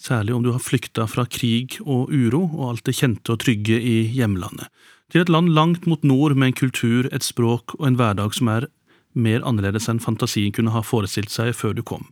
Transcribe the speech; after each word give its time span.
særlig 0.00 0.34
om 0.34 0.44
du 0.44 0.50
har 0.54 0.62
flykta 0.64 1.06
fra 1.10 1.26
krig 1.28 1.76
og 1.84 2.08
uro 2.08 2.46
og 2.48 2.64
alt 2.70 2.86
det 2.88 2.96
kjente 2.96 3.34
og 3.34 3.42
trygge 3.44 3.76
i 3.76 3.96
hjemlandet, 4.14 4.70
til 5.12 5.24
et 5.24 5.32
land 5.32 5.50
langt 5.52 5.86
mot 5.90 6.02
nord 6.06 6.36
med 6.38 6.52
en 6.52 6.58
kultur, 6.60 7.08
et 7.12 7.26
språk 7.26 7.74
og 7.78 7.86
en 7.88 7.98
hverdag 8.00 8.34
som 8.36 8.48
er 8.52 8.68
mer 9.12 9.44
annerledes 9.46 9.88
enn 9.90 10.00
fantasien 10.02 10.54
kunne 10.54 10.72
ha 10.74 10.82
forestilt 10.86 11.32
seg 11.34 11.52
før 11.58 11.76
du 11.76 11.82
kom? 11.82 12.08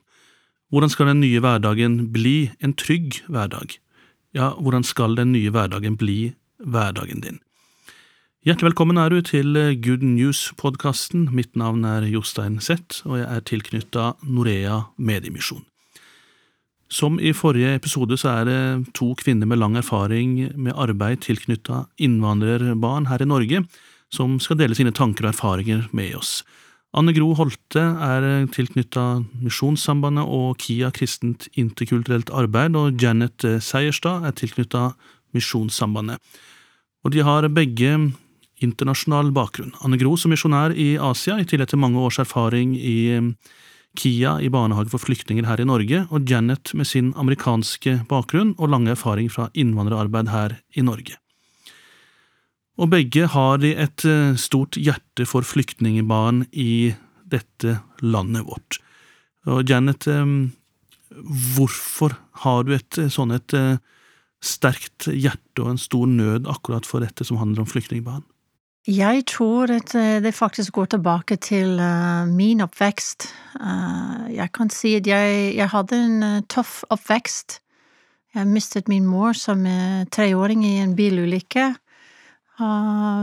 Hvordan 0.69 0.92
skal 0.92 1.12
den 1.12 1.23
nye 1.23 1.41
hverdagen 1.41 2.11
bli 2.12 2.51
en 2.61 2.74
trygg 2.77 3.23
hverdag? 3.28 3.78
Ja, 4.36 4.52
hvordan 4.59 4.84
skal 4.84 5.16
den 5.16 5.33
nye 5.33 5.52
hverdagen 5.55 5.97
bli 5.97 6.34
hverdagen 6.59 7.23
din? 7.25 7.41
Hjertelig 8.45 8.70
velkommen 8.70 9.00
er 9.00 9.11
du 9.11 9.23
til 9.25 9.56
Good 9.83 10.05
News-podkasten. 10.05 11.30
Mitt 11.34 11.56
navn 11.56 11.84
er 11.89 12.05
Jostein 12.06 12.61
Seth, 12.61 13.03
og 13.09 13.19
jeg 13.19 13.27
er 13.33 13.48
tilknytta 13.48 14.12
Norea 14.28 14.83
Mediemisjon. 14.97 15.64
Som 16.89 17.19
i 17.20 17.34
forrige 17.36 17.75
episode 17.77 18.17
så 18.17 18.31
er 18.33 18.48
det 18.48 18.61
to 18.97 19.11
kvinner 19.20 19.48
med 19.48 19.61
lang 19.61 19.77
erfaring 19.77 20.39
med 20.56 20.72
arbeid 20.72 21.20
tilknytta 21.27 21.84
innvandrerbarn 22.00 23.11
her 23.11 23.20
i 23.20 23.28
Norge, 23.28 23.61
som 24.08 24.39
skal 24.41 24.56
dele 24.56 24.77
sine 24.77 24.94
tanker 24.97 25.27
og 25.27 25.34
erfaringer 25.34 25.84
med 25.92 26.16
oss. 26.16 26.41
Anne 26.97 27.12
Gro 27.12 27.34
Holte 27.36 27.83
er 28.00 28.25
tilknytta 28.55 29.20
Misjonssambandet 29.44 30.25
og 30.25 30.56
KIA 30.62 30.89
kristent 30.97 31.50
interkulturelt 31.61 32.33
arbeid, 32.33 32.78
og 32.81 32.97
Janet 32.97 33.44
Seierstad 33.61 34.25
er 34.25 34.33
tilknytta 34.33 34.94
Misjonssambandet. 35.36 36.16
Og 37.05 37.12
de 37.12 37.20
har 37.20 37.44
begge 37.53 37.92
internasjonal 38.64 39.28
bakgrunn. 39.36 39.77
Anne 39.84 40.00
Gro 40.00 40.16
som 40.16 40.33
misjonær 40.33 40.72
i 40.72 40.94
Asia, 40.97 41.36
i 41.36 41.47
tillegg 41.47 41.69
til 41.70 41.83
mange 41.84 42.00
års 42.00 42.19
erfaring 42.19 42.72
i 42.81 42.98
KIA 43.98 44.36
i 44.44 44.50
barnehage 44.52 44.92
for 44.92 45.02
flyktninger 45.02 45.46
her 45.48 45.60
i 45.60 45.66
Norge, 45.66 46.04
og 46.14 46.28
Janet 46.30 46.72
med 46.78 46.86
sin 46.86 47.10
amerikanske 47.18 47.98
bakgrunn 48.10 48.54
og 48.56 48.70
lange 48.72 48.94
erfaring 48.94 49.30
fra 49.32 49.48
innvandrerarbeid 49.58 50.30
her 50.32 50.58
i 50.78 50.84
Norge. 50.86 51.18
Og 52.78 52.92
begge 52.92 53.26
har 53.26 53.58
de 53.58 53.72
et 53.74 54.04
stort 54.38 54.78
hjerte 54.78 55.26
for 55.26 55.42
flyktningbarn 55.42 56.44
i 56.54 56.94
dette 57.26 57.80
landet 58.06 58.46
vårt. 58.46 58.78
Og 59.50 59.66
Janet, 59.66 60.06
hvorfor 61.56 62.14
har 62.44 62.62
du 62.62 62.76
et 62.76 63.00
sånn 63.10 63.34
et 63.34 63.56
sterkt 64.38 65.08
hjerte 65.10 65.64
og 65.64 65.72
en 65.72 65.82
stor 65.82 66.06
nød 66.06 66.46
akkurat 66.46 66.86
for 66.86 67.02
dette 67.02 67.26
som 67.26 67.41
handler 67.42 67.64
om 67.64 67.70
flyktningbarn? 67.70 68.22
Jeg 68.89 69.27
tror 69.28 69.69
at 69.69 69.92
det 70.25 70.31
faktisk 70.34 70.72
går 70.72 70.84
tilbake 70.94 71.36
til 71.36 71.77
min 72.33 72.61
oppvekst. 72.64 73.27
Jeg 74.33 74.48
kan 74.55 74.70
si 74.72 74.94
at 74.97 75.06
jeg, 75.06 75.56
jeg 75.56 75.69
hadde 75.69 75.98
en 76.05 76.44
tøff 76.48 76.83
oppvekst. 76.88 77.59
Jeg 78.34 78.47
mistet 78.49 78.88
min 78.88 79.04
mor 79.06 79.37
som 79.37 79.66
treåring 80.09 80.65
i 80.65 80.78
en 80.81 80.97
bilulykke. 80.97 81.66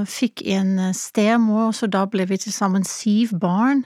Fikk 0.05 0.43
en 0.45 0.93
stemor, 0.93 1.71
så 1.71 1.89
da 1.89 2.05
ble 2.05 2.27
vi 2.29 2.37
til 2.37 2.53
sammen 2.53 2.85
syv 2.85 3.33
barn. 3.41 3.85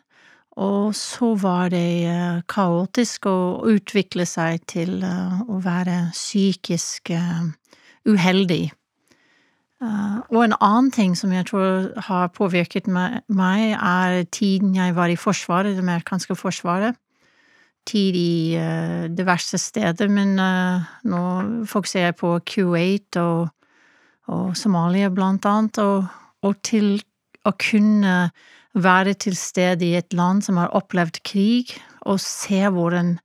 Og 0.59 0.91
så 0.95 1.31
var 1.39 1.71
det 1.71 2.43
kaotisk 2.51 3.29
å 3.31 3.63
utvikle 3.71 4.27
seg 4.27 4.67
til 4.67 4.99
å 4.99 5.61
være 5.63 6.09
psykisk 6.11 7.13
uheldig. 8.03 8.65
Og 9.79 10.41
en 10.43 10.55
annen 10.59 10.89
ting 10.91 11.13
som 11.15 11.31
jeg 11.31 11.47
tror 11.47 11.93
har 12.09 12.31
påvirket 12.35 12.89
meg, 12.89 13.21
er 13.79 14.25
tiden 14.27 14.73
jeg 14.75 14.95
var 14.97 15.11
i 15.11 15.19
Forsvaret, 15.19 15.77
det 15.77 15.85
amerikanske 15.85 16.35
forsvaret. 16.35 16.97
Tid 17.87 18.17
i 18.19 18.59
diverse 19.15 19.57
steder, 19.57 20.11
men 20.11 20.35
nå 21.07 21.23
fokuserer 21.69 22.11
jeg 22.11 22.19
på 22.19 22.33
Kuwait 22.43 23.21
og, 23.21 23.47
og 24.27 24.51
Somalia, 24.59 25.09
blant 25.09 25.47
annet, 25.47 25.79
og, 25.79 26.11
og 26.43 26.59
til 26.61 26.97
å 27.47 27.55
kunne 27.55 28.19
være 28.75 29.15
til 29.15 29.39
stede 29.39 29.87
i 29.87 29.95
et 29.97 30.13
land 30.13 30.43
som 30.45 30.59
har 30.59 30.75
opplevd 30.75 31.23
krig, 31.23 31.71
og 32.03 32.19
se 32.19 32.65
hvordan 32.67 33.15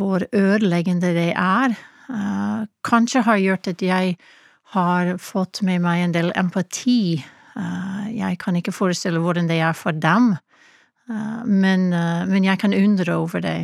hvor 0.00 0.24
ødeleggende 0.32 1.12
det 1.12 1.32
er, 1.36 1.74
kanskje 2.88 3.20
har 3.28 3.36
gjort 3.36 3.68
at 3.68 3.82
jeg 3.84 4.16
har 4.72 5.16
fått 5.20 5.60
med 5.66 5.82
meg 5.84 6.02
en 6.02 6.14
del 6.16 6.32
empati. 6.38 7.20
Jeg 8.12 8.38
kan 8.40 8.56
ikke 8.56 8.72
forestille 8.72 9.20
hvordan 9.20 9.50
det 9.50 9.60
er 9.60 9.76
for 9.76 9.92
dem, 9.92 10.32
men, 11.44 11.90
men 11.92 12.46
jeg 12.46 12.60
kan 12.62 12.72
undre 12.72 13.18
over 13.20 13.44
det. 13.44 13.58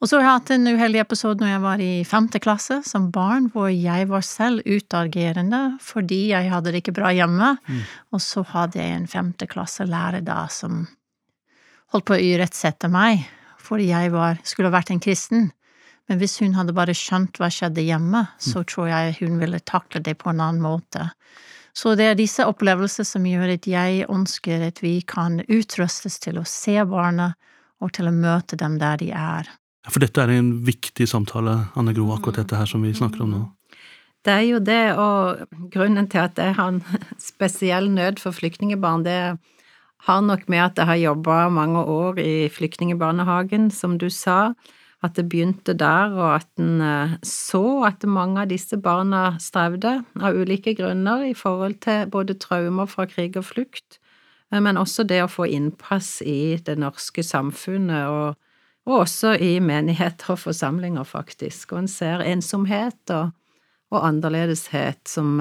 Og 0.00 0.08
så 0.08 0.16
har 0.16 0.22
jeg 0.22 0.32
hatt 0.32 0.50
en 0.54 0.70
uheldig 0.70 1.00
episode 1.02 1.42
når 1.42 1.50
jeg 1.50 1.62
var 1.64 1.82
i 1.84 1.90
femte 2.08 2.40
klasse 2.40 2.78
som 2.88 3.10
barn, 3.12 3.50
hvor 3.52 3.68
jeg 3.68 4.06
var 4.08 4.24
selv 4.24 4.64
utagerende 4.64 5.60
fordi 5.84 6.30
jeg 6.30 6.48
hadde 6.52 6.72
det 6.72 6.80
ikke 6.80 6.96
bra 6.96 7.10
hjemme, 7.12 7.52
mm. 7.60 7.82
og 8.16 8.24
så 8.24 8.44
hadde 8.54 8.80
jeg 8.80 8.96
en 8.96 9.10
femteklasselærer 9.10 10.24
da 10.24 10.46
som 10.52 10.86
holdt 11.92 12.08
på 12.08 12.16
å 12.16 12.24
irettsette 12.30 12.88
meg 12.92 13.26
fordi 13.60 13.90
jeg 13.90 14.10
var, 14.14 14.40
skulle 14.42 14.72
vært 14.72 14.90
en 14.90 15.02
kristen. 15.04 15.50
Men 16.10 16.18
hvis 16.18 16.40
hun 16.42 16.56
hadde 16.58 16.74
bare 16.74 16.94
skjønt 16.96 17.38
hva 17.38 17.46
skjedde 17.54 17.84
hjemme, 17.86 18.24
så 18.42 18.64
tror 18.66 18.88
jeg 18.90 19.12
hun 19.20 19.36
ville 19.38 19.60
takle 19.62 20.02
det 20.02 20.16
på 20.18 20.32
en 20.32 20.40
annen 20.42 20.64
måte. 20.64 21.04
Så 21.70 21.92
det 21.94 22.08
er 22.10 22.16
disse 22.18 22.42
opplevelser 22.50 23.06
som 23.06 23.28
gjør 23.30 23.52
at 23.54 23.68
jeg 23.70 24.08
ønsker 24.10 24.64
at 24.66 24.82
vi 24.82 24.96
kan 25.06 25.38
utrustes 25.46 26.18
til 26.18 26.40
å 26.40 26.48
se 26.48 26.74
barna 26.82 27.28
og 27.78 27.92
til 27.94 28.10
å 28.10 28.14
møte 28.16 28.58
dem 28.58 28.74
der 28.80 28.98
de 28.98 29.12
er. 29.14 29.46
For 29.86 30.02
dette 30.02 30.18
er 30.18 30.34
en 30.34 30.50
viktig 30.66 31.06
samtale, 31.08 31.54
Anne 31.78 31.94
Gro, 31.94 32.08
akkurat 32.16 32.42
dette 32.42 32.58
her 32.58 32.66
som 32.66 32.82
vi 32.82 32.90
snakker 32.90 33.22
om 33.22 33.30
nå. 33.36 33.44
Det 34.26 34.34
er 34.34 34.44
jo 34.48 34.58
det, 34.60 34.82
og 34.98 35.46
grunnen 35.72 36.10
til 36.10 36.26
at 36.26 36.42
jeg 36.42 36.58
har 36.58 36.74
en 36.74 36.82
spesiell 37.30 37.86
nød 37.94 38.18
for 38.20 38.34
flyktningebarn, 38.34 39.06
det 39.06 39.38
har 40.10 40.26
nok 40.26 40.48
med 40.50 40.64
at 40.66 40.82
jeg 40.82 40.90
har 40.90 41.00
jobba 41.06 41.38
mange 41.54 41.86
år 41.86 42.18
i 42.18 42.34
flyktningebarnehagen, 42.50 43.70
som 43.70 43.94
du 44.00 44.10
sa 44.10 44.56
at 45.00 45.16
det 45.16 45.26
begynte 45.32 45.72
der, 45.78 46.12
og 46.12 46.34
at 46.34 46.60
en 46.60 47.16
så 47.24 47.86
at 47.88 48.04
mange 48.04 48.42
av 48.42 48.50
disse 48.50 48.76
barna 48.76 49.38
strevde 49.40 50.00
av 50.20 50.36
ulike 50.36 50.74
grunner 50.76 51.24
i 51.30 51.34
forhold 51.36 51.78
til 51.86 52.10
både 52.12 52.36
traumer 52.40 52.90
fra 52.90 53.06
krig 53.08 53.38
og 53.40 53.48
flukt, 53.48 53.96
men 54.50 54.76
også 54.76 55.06
det 55.08 55.22
å 55.24 55.30
få 55.30 55.46
innpass 55.48 56.18
i 56.26 56.58
det 56.66 56.76
norske 56.82 57.24
samfunnet, 57.24 58.10
og, 58.12 58.36
og 58.90 59.04
også 59.06 59.36
i 59.40 59.54
menigheter 59.64 60.34
og 60.34 60.42
forsamlinger, 60.42 61.06
faktisk, 61.08 61.72
og 61.72 61.84
en 61.84 61.90
ser 61.90 62.26
ensomhet 62.26 63.14
og, 63.14 63.32
og 63.94 64.04
annerledeshet 64.04 65.00
som, 65.08 65.40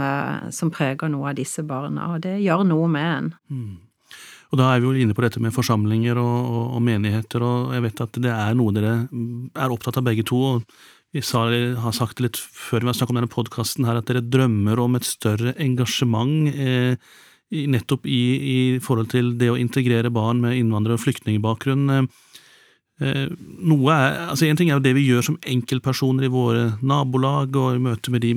som, 0.56 0.72
preger 0.72 1.12
noe 1.12 1.34
av 1.34 1.40
disse 1.42 1.66
barna, 1.68 2.14
og 2.14 2.24
det 2.24 2.38
gjør 2.46 2.64
noe 2.70 2.88
med 2.96 3.12
en. 3.18 3.32
Mm. 3.52 3.78
Og 4.50 4.58
da 4.58 4.72
er 4.74 4.82
vi 4.82 4.90
jo 4.90 5.06
inne 5.06 5.14
på 5.14 5.22
dette 5.22 5.42
med 5.42 5.54
forsamlinger 5.54 6.18
og, 6.18 6.38
og, 6.50 6.64
og, 6.78 6.82
menigheter, 6.86 7.44
og 7.46 7.74
jeg 7.76 7.86
vet 7.86 8.06
at 8.06 8.22
det 8.24 8.32
er 8.34 8.56
noe 8.58 8.74
dere 8.74 8.94
er 9.06 9.74
opptatt 9.76 10.00
av 10.02 10.08
begge 10.08 10.26
to. 10.26 10.40
og 10.56 10.80
Vi 11.14 11.22
har 11.22 11.94
sagt 11.96 12.18
det 12.18 12.26
litt 12.26 12.40
før 12.40 12.82
vi 12.82 12.90
har 12.90 12.98
snakket 12.98 13.14
om 13.14 13.22
denne 13.22 13.34
podkasten 13.34 13.90
at 13.90 14.10
dere 14.10 14.26
drømmer 14.26 14.82
om 14.82 14.98
et 14.98 15.06
større 15.06 15.54
engasjement 15.62 16.50
eh, 16.56 16.98
nettopp 17.50 18.06
i, 18.06 18.24
i, 18.38 18.58
forhold 18.82 19.10
til 19.14 19.36
det 19.38 19.52
å 19.54 19.58
integrere 19.58 20.12
barn 20.14 20.42
med 20.42 20.58
innvandrer- 20.58 20.98
og 20.98 21.04
flyktningbakgrunn. 21.04 21.86
Eh, 21.94 22.10
er, 23.00 24.18
altså 24.28 24.46
En 24.46 24.58
ting 24.58 24.70
er 24.70 24.78
jo 24.78 24.84
det 24.84 24.96
vi 24.98 25.08
gjør 25.08 25.30
som 25.30 25.38
enkeltpersoner 25.48 26.26
i 26.26 26.34
våre 26.34 26.66
nabolag 26.82 27.56
og 27.56 27.78
i 27.78 27.84
møte 27.86 28.12
med 28.12 28.26
de 28.26 28.34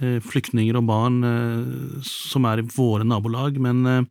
eh, 0.00 0.20
flyktninger 0.20 0.76
og 0.78 0.86
barn 0.88 1.18
eh, 1.24 2.04
som 2.06 2.44
er 2.44 2.62
i 2.62 2.68
våre 2.76 3.08
nabolag, 3.08 3.58
men 3.60 3.82
eh, 3.86 4.04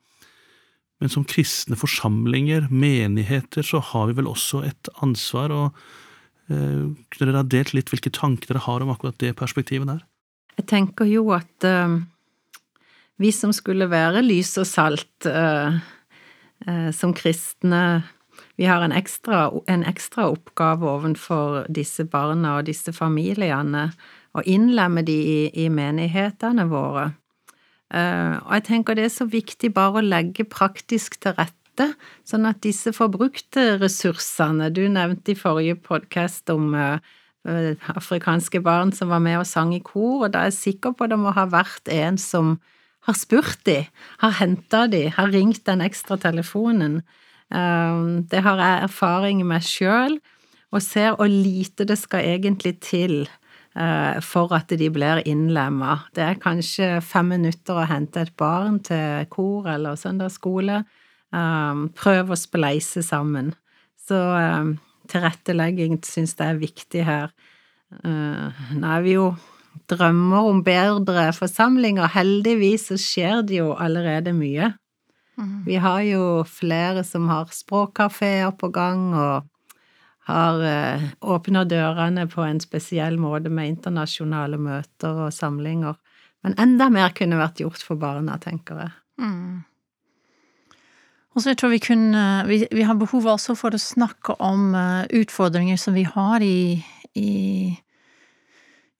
men 1.05 1.13
som 1.13 1.25
kristne 1.29 1.77
forsamlinger, 1.77 2.65
menigheter, 2.73 3.61
så 3.61 3.77
har 3.91 4.07
vi 4.09 4.15
vel 4.17 4.29
også 4.31 4.63
et 4.65 4.89
ansvar, 5.05 5.51
og 5.53 5.75
eh, 6.49 6.87
kunne 7.13 7.27
dere 7.27 7.43
ha 7.43 7.45
delt 7.45 7.75
litt 7.77 7.91
hvilke 7.93 8.09
tanker 8.09 8.49
dere 8.49 8.63
har 8.65 8.81
om 8.81 8.89
akkurat 8.89 9.19
det 9.21 9.35
perspektivet 9.37 9.85
der? 9.91 9.99
Jeg 10.57 10.65
tenker 10.71 11.05
jo 11.05 11.27
at 11.35 11.67
uh, 11.67 11.99
vi 13.21 13.29
som 13.35 13.53
skulle 13.53 13.85
være 13.91 14.23
lys 14.25 14.55
og 14.57 14.65
salt 14.65 15.27
uh, 15.29 15.77
uh, 16.65 16.89
som 16.95 17.13
kristne, 17.13 17.83
vi 18.57 18.65
har 18.65 18.81
en 18.81 18.95
ekstra, 18.95 19.51
en 19.69 19.85
ekstra 19.85 20.31
oppgave 20.31 20.89
overfor 20.89 21.67
disse 21.69 22.07
barna 22.09 22.55
og 22.57 22.71
disse 22.71 22.95
familiene, 22.97 23.91
å 24.33 24.41
innlemme 24.41 25.05
de 25.05 25.19
i, 25.21 25.39
i 25.53 25.69
menighetene 25.69 26.65
våre. 26.71 27.11
Uh, 27.93 28.41
og 28.41 28.55
jeg 28.57 28.65
tenker 28.71 28.97
det 28.97 29.05
er 29.05 29.13
så 29.13 29.27
viktig 29.29 29.69
bare 29.75 30.01
å 30.01 30.05
legge 30.05 30.45
praktisk 30.49 31.19
til 31.21 31.35
rette, 31.37 31.91
sånn 32.25 32.47
at 32.49 32.63
disse 32.63 32.93
forbrukte 32.95 33.75
ressursene 33.81 34.71
Du 34.73 34.85
nevnte 34.89 35.33
i 35.33 35.37
forrige 35.37 35.75
podkast 35.85 36.49
om 36.53 36.73
uh, 36.73 36.97
afrikanske 37.93 38.61
barn 38.65 38.93
som 38.95 39.11
var 39.13 39.21
med 39.21 39.37
og 39.43 39.45
sang 39.49 39.75
i 39.75 39.83
kor, 39.85 40.25
og 40.25 40.33
da 40.33 40.45
er 40.45 40.49
jeg 40.49 40.61
sikker 40.61 40.95
på 40.97 41.09
det 41.11 41.19
må 41.21 41.35
ha 41.35 41.45
vært 41.51 41.91
en 41.93 42.17
som 42.17 42.55
har 43.05 43.19
spurt 43.19 43.61
de, 43.69 43.83
har 44.23 44.37
henta 44.39 44.87
de, 44.89 45.03
har 45.13 45.29
ringt 45.29 45.61
den 45.69 45.83
ekstra 45.85 46.17
telefonen. 46.17 47.03
Det 47.53 48.41
har 48.41 48.57
jeg 48.57 48.85
erfaring 48.87 49.43
med 49.45 49.61
sjøl, 49.61 50.15
og 50.73 50.81
ser 50.81 51.13
hvor 51.13 51.29
lite 51.29 51.85
det 51.85 51.99
skal 52.01 52.25
egentlig 52.25 52.79
til 52.81 53.27
Eh, 53.29 53.44
for 54.23 54.53
at 54.55 54.71
de 54.71 54.87
blir 54.93 55.19
innlemma. 55.27 55.97
Det 56.15 56.23
er 56.23 56.37
kanskje 56.39 57.01
fem 57.03 57.33
minutter 57.33 57.75
å 57.75 57.87
hente 57.89 58.21
et 58.23 58.31
barn 58.39 58.77
til 58.79 59.25
kor 59.27 59.67
eller 59.67 59.97
søndagsskole. 59.99 60.77
Eh, 61.35 61.81
prøv 61.99 62.31
å 62.31 62.37
spleise 62.39 63.03
sammen. 63.03 63.51
Så 63.99 64.15
eh, 64.39 64.71
tilrettelegging 65.11 65.99
syns 66.07 66.37
jeg 66.37 66.53
er 66.53 66.61
viktig 66.61 67.03
her. 67.03 67.35
Nå 68.05 68.87
er 68.89 69.03
vi 69.05 69.13
jo 69.13 69.27
drømmer 69.91 70.49
om 70.49 70.63
bedre 70.65 71.29
forsamlinger. 71.35 72.09
Heldigvis 72.15 72.89
så 72.89 72.97
skjer 72.99 73.43
det 73.47 73.59
jo 73.59 73.73
allerede 73.73 74.33
mye. 74.35 74.73
Mhm. 75.37 75.63
Vi 75.65 75.75
har 75.75 76.01
jo 76.07 76.43
flere 76.47 77.03
som 77.03 77.27
har 77.29 77.51
språkkafeer 77.51 78.55
på 78.57 78.71
gang, 78.71 79.13
og 79.13 79.45
har 80.25 80.61
eh, 80.65 81.65
dørene 81.69 82.25
på 82.27 82.41
en 82.41 82.59
spesiell 82.59 83.17
måte 83.21 83.49
med 83.49 83.75
internasjonale 83.75 84.57
møter 84.57 85.27
og 85.27 85.33
samlinger. 85.33 85.95
Men 86.43 86.57
enda 86.57 86.89
mer 86.89 87.13
kunne 87.13 87.37
vært 87.37 87.61
gjort 87.61 87.81
for 87.81 87.95
barna, 87.95 88.37
tenker 88.41 88.81
jeg. 88.81 88.91
Mm. 89.21 89.63
Og 91.35 91.43
så 91.43 91.53
tror 91.53 91.73
vi 91.73 91.81
kunne 91.83 92.45
vi, 92.47 92.65
vi, 92.71 92.83
har 92.87 92.95
behov 92.95 93.27
også 93.27 93.57
for 93.59 93.75
å 93.75 93.81
snakke 93.81 94.37
om 94.39 94.73
uh, 94.73 95.05
utfordringer 95.13 95.77
som 95.77 95.93
vi 95.97 96.05
har 96.07 96.41
i, 96.41 96.81
i, 97.13 97.75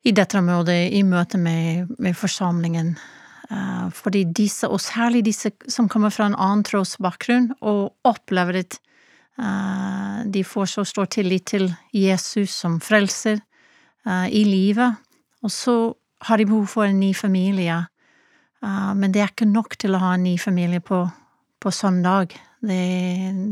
i 0.04 0.12
dette 0.12 0.38
området, 0.38 0.92
i 0.94 1.04
møte 1.08 1.40
med, 1.42 1.96
med 1.98 2.18
forsamlingen. 2.18 2.98
Uh, 3.50 3.88
fordi 3.94 4.26
disse, 4.36 4.68
og 4.68 4.82
særlig 4.84 5.24
disse 5.26 5.54
som 5.72 5.88
kommer 5.90 6.14
fra 6.14 6.28
en 6.28 6.38
annen 6.38 6.66
trosbakgrunn 6.68 7.54
og 7.62 7.96
opplever 8.06 8.62
et 8.62 8.78
Eh, 8.78 8.95
de 10.26 10.44
får 10.44 10.66
så 10.66 10.86
stor 10.88 11.10
tillit 11.12 11.46
til 11.46 11.68
Jesus 11.94 12.54
som 12.56 12.80
frelser 12.84 13.40
eh, 14.08 14.28
i 14.32 14.44
livet, 14.48 14.96
og 15.44 15.52
så 15.52 15.76
har 16.26 16.38
de 16.38 16.48
behov 16.48 16.68
for 16.72 16.88
en 16.88 17.00
ny 17.00 17.14
familie. 17.16 17.78
Eh, 18.64 18.94
men 18.96 19.14
det 19.14 19.22
er 19.22 19.34
ikke 19.34 19.50
nok 19.50 19.78
til 19.82 19.96
å 19.96 20.02
ha 20.04 20.16
en 20.16 20.26
ny 20.26 20.38
familie 20.42 20.82
på, 20.84 21.04
på 21.62 21.72
søndag. 21.72 22.36
De, 22.66 22.80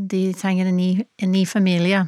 de 0.10 0.24
trenger 0.38 0.72
en 0.72 0.80
ny, 0.80 0.92
en 1.22 1.32
ny, 1.32 1.46
familie. 1.46 2.08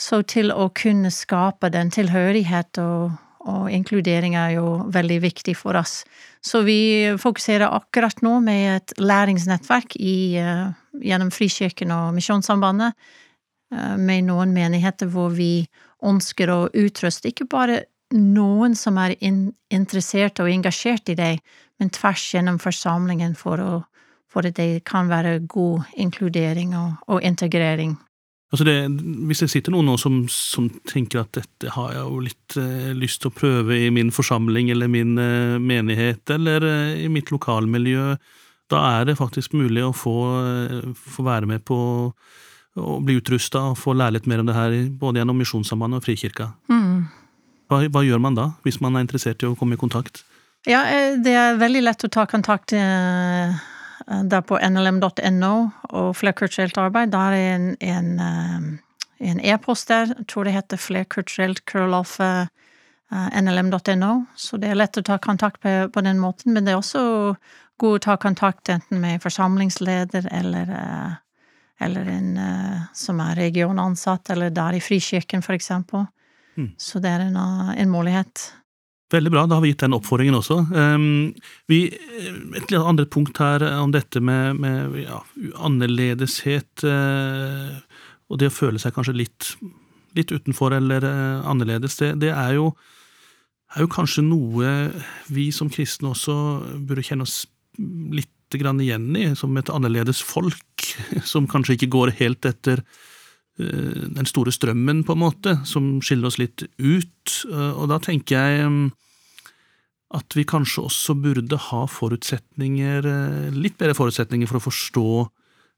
Så 0.00 0.22
til 0.26 0.50
å 0.50 0.70
kunne 0.74 1.12
skape 1.14 1.70
den 1.70 1.92
tilhørighet 1.94 2.80
og, 2.82 3.12
og 3.44 3.68
inkludering 3.70 4.34
er 4.38 4.56
jo 4.56 4.68
veldig 4.94 5.20
viktig 5.22 5.54
for 5.58 5.76
oss. 5.78 6.02
Så 6.42 6.64
vi 6.66 7.12
fokuserer 7.20 7.68
akkurat 7.68 8.24
nå 8.24 8.38
med 8.42 8.70
et 8.78 8.96
læringsnettverk 8.98 9.98
i 10.00 10.16
gjennom 11.04 11.32
Frikirken 11.34 11.92
og 11.94 12.14
Misjonssambandet, 12.16 12.94
eh, 13.74 13.96
med 14.00 14.28
noen 14.28 14.54
menigheter 14.56 15.10
hvor 15.12 15.34
vi 15.36 15.66
ønsker 16.04 16.52
å 16.52 16.60
utruste 16.72 17.30
ikke 17.30 17.48
bare 17.50 17.84
noen 18.14 18.76
som 18.78 18.98
er 19.00 19.16
interessert 19.20 20.40
og 20.42 20.50
engasjert 20.52 21.08
i 21.10 21.18
det, 21.18 21.34
men 21.80 21.90
tvers 21.90 22.26
gjennom 22.34 22.60
forsamlingen 22.62 23.34
for, 23.38 23.60
å, 23.60 23.78
for 24.30 24.46
at 24.46 24.58
det 24.58 24.84
kan 24.86 25.10
være 25.10 25.40
god 25.50 25.96
inkludering 25.98 26.76
og, 26.78 27.00
og 27.08 27.24
integrering. 27.26 27.96
Altså 28.54 28.66
det, 28.68 28.76
hvis 29.26 29.40
det 29.42 29.48
sitter 29.50 29.74
noen 29.74 29.88
nå 29.90 29.96
som, 29.98 30.20
som, 30.30 30.68
tenker 30.86 31.24
at 31.24 31.32
dette 31.34 31.72
har 31.74 31.90
jeg 31.90 32.04
jo 32.04 32.20
litt 32.22 32.56
eh, 32.60 32.92
lyst 32.94 33.24
til 33.24 33.32
å 33.32 33.34
prøve 33.34 33.80
i 33.82 33.88
min 33.90 34.12
forsamling 34.14 34.70
eller 34.70 34.90
min 34.92 35.16
eh, 35.18 35.56
menighet 35.58 36.30
eller 36.30 36.62
eh, 36.68 37.00
i 37.02 37.08
mitt 37.10 37.32
lokalmiljø, 37.34 38.12
da 38.74 38.82
er 38.98 39.08
det 39.08 39.18
faktisk 39.20 39.54
mulig 39.56 39.84
å 39.86 39.94
få, 39.96 40.16
få 40.98 41.24
være 41.26 41.48
med 41.50 41.64
på 41.66 41.78
å 42.74 42.96
bli 43.04 43.18
utrusta 43.20 43.68
og 43.70 43.78
få 43.78 43.94
lære 43.94 44.18
litt 44.18 44.30
mer 44.30 44.42
om 44.42 44.48
det 44.48 44.56
her, 44.56 44.72
både 44.98 45.20
gjennom 45.20 45.38
Misjonssambandet 45.38 46.00
og 46.00 46.06
Frikirka. 46.06 46.48
Mm. 46.70 47.04
Hva, 47.70 47.84
hva, 47.86 48.02
gjør 48.04 48.22
man 48.22 48.38
da, 48.38 48.48
hvis 48.66 48.80
man 48.82 48.96
er 48.96 49.06
interessert 49.06 49.42
i 49.42 49.48
å 49.48 49.54
komme 49.58 49.78
i 49.78 49.80
kontakt? 49.80 50.24
Ja, 50.66 50.82
eh, 50.88 51.14
det 51.20 51.36
er 51.38 51.60
veldig 51.60 51.84
lett 51.84 52.06
å 52.06 52.10
ta 52.12 52.26
kontakt 52.28 52.74
eh, 52.76 53.54
der 54.04 54.44
på 54.48 54.58
nlm.no 54.58 55.54
og 55.92 56.10
flerkulturelt 56.18 56.80
arbeid. 56.80 57.14
Da 57.14 57.28
er 57.28 57.36
det 57.36 57.86
en, 57.94 58.10
e-post 59.24 59.46
e-post 59.54 59.88
der, 59.92 60.12
jeg 60.18 60.28
tror 60.28 60.44
det 60.44 60.56
heter 60.58 60.80
flerkulturelt 60.80 61.64
krøllalfe 61.70 62.32
nlm.no, 63.14 64.12
så 64.34 64.58
det 64.58 64.72
er 64.72 64.78
lett 64.80 64.98
å 64.98 65.04
ta 65.06 65.20
kontakt 65.22 65.60
på, 65.62 65.72
på 65.92 66.02
den 66.02 66.18
måten. 66.18 66.52
Men 66.56 66.66
det 66.66 66.74
er 66.74 66.80
også 66.80 67.04
god 67.80 67.98
å 67.98 68.02
ta 68.06 68.16
kontakt 68.20 68.70
enten 68.72 69.00
med 69.02 69.22
forsamlingsleder 69.22 70.28
eller, 70.32 70.70
eh, 70.70 71.14
eller 71.86 72.10
en 72.10 72.36
eh, 72.38 72.82
som 72.94 73.20
er 73.20 73.38
regionansatt, 73.38 74.30
eller 74.30 74.54
der 74.54 74.78
i 74.78 74.82
Frikirken, 74.82 75.42
for 75.42 75.56
eksempel. 75.56 76.06
Mm. 76.56 76.74
Så 76.78 77.02
det 77.02 77.10
er 77.10 77.26
en, 77.26 77.36
en, 77.36 77.90
mulighet. 77.90 78.52
Veldig 79.12 79.30
bra, 79.30 79.46
da 79.46 79.58
har 79.58 79.64
vi 79.64 79.72
gitt 79.72 79.82
den 79.82 79.96
oppfordringen 79.96 80.38
også. 80.38 80.60
Um, 80.70 81.34
vi, 81.70 81.86
et 81.90 82.70
litt 82.70 82.78
andre 82.78 83.06
punkt 83.10 83.38
her 83.42 83.64
om 83.80 83.92
dette 83.94 84.22
med, 84.22 84.60
med 84.62 84.94
ja, 85.02 85.20
annerledeshet, 85.66 86.86
og 86.86 88.40
det 88.40 88.50
å 88.50 88.54
føle 88.54 88.80
seg 88.82 88.94
kanskje 88.94 89.16
litt, 89.18 89.50
litt 90.16 90.32
utenfor 90.32 90.78
eller 90.78 91.04
annerledes, 91.04 91.98
det, 92.00 92.14
det 92.22 92.30
er, 92.32 92.54
jo, 92.56 92.70
er 93.74 93.84
jo 93.84 93.90
kanskje 93.92 94.24
noe 94.26 94.72
vi 95.34 95.50
som 95.54 95.70
kristne 95.70 96.14
også 96.14 96.38
burde 96.86 97.04
kjenne 97.06 97.26
oss 97.26 97.42
litt 97.78 98.58
grann 98.58 98.80
igjen 98.82 99.10
i, 99.16 99.26
som 99.38 99.56
et 99.58 99.70
annerledes 99.72 100.22
folk, 100.24 100.86
som 101.32 101.48
kanskje 101.50 101.78
ikke 101.78 101.92
går 101.94 102.14
helt 102.20 102.46
etter 102.48 102.82
eh, 103.58 104.04
den 104.18 104.28
store 104.30 104.54
strømmen, 104.54 105.04
på 105.06 105.16
en 105.16 105.24
måte, 105.24 105.56
som 105.68 105.96
skiller 106.04 106.30
oss 106.30 106.40
litt 106.42 106.66
ut. 106.78 107.38
Eh, 107.50 107.72
og 107.72 107.88
da 107.92 108.00
tenker 108.02 108.38
jeg 108.38 108.68
mm, 108.70 108.84
at 110.14 110.36
vi 110.38 110.46
kanskje 110.46 110.86
også 110.86 111.16
burde 111.18 111.58
ha 111.70 111.84
forutsetninger, 111.90 113.10
eh, 113.10 113.56
litt 113.56 113.78
bedre 113.80 113.96
forutsetninger 113.98 114.50
for 114.50 114.60
å 114.60 114.68
forstå 114.68 115.08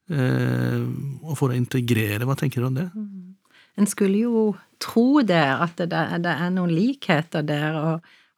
og 0.07 1.33
for 1.35 1.51
å 1.51 1.57
integrere. 1.57 2.23
Hva 2.29 2.37
tenker 2.39 2.63
du 2.63 2.69
om 2.69 2.77
det? 2.77 2.85
Mm. 2.95 3.33
En 3.77 3.89
skulle 3.91 4.21
jo 4.23 4.43
tro 4.79 5.25
det, 5.27 5.35
at 5.35 5.81
det, 5.83 5.91
er 6.31 6.53
noen 6.55 6.71
likheter 6.71 7.43
der, 7.43 7.75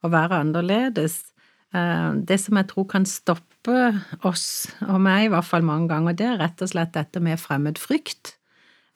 å 0.00 0.10
være 0.10 0.40
annerledes. 0.42 1.20
Det 1.68 2.38
som 2.40 2.56
jeg 2.56 2.68
tror 2.70 2.87
kan 2.88 3.04
stoppe 3.04 3.75
oss, 4.25 4.70
og 4.87 5.00
meg 5.04 5.26
i 5.26 5.30
hvert 5.34 5.44
fall 5.44 5.66
mange 5.66 5.90
ganger, 5.90 6.14
det 6.16 6.25
er 6.25 6.38
rett 6.40 6.62
og 6.64 6.70
slett 6.70 6.94
dette 6.94 7.20
med 7.20 7.37
fremmedfrykt. 7.40 8.32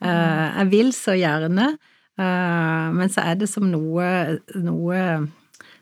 Uh, 0.03 0.49
jeg 0.57 0.71
vil 0.73 0.89
så 0.97 1.15
gjerne, 1.15 1.75
uh, 2.19 2.89
men 2.97 3.13
så 3.13 3.27
er 3.29 3.37
det 3.43 3.51
som 3.53 3.69
noe, 3.71 4.09
noe 4.57 5.03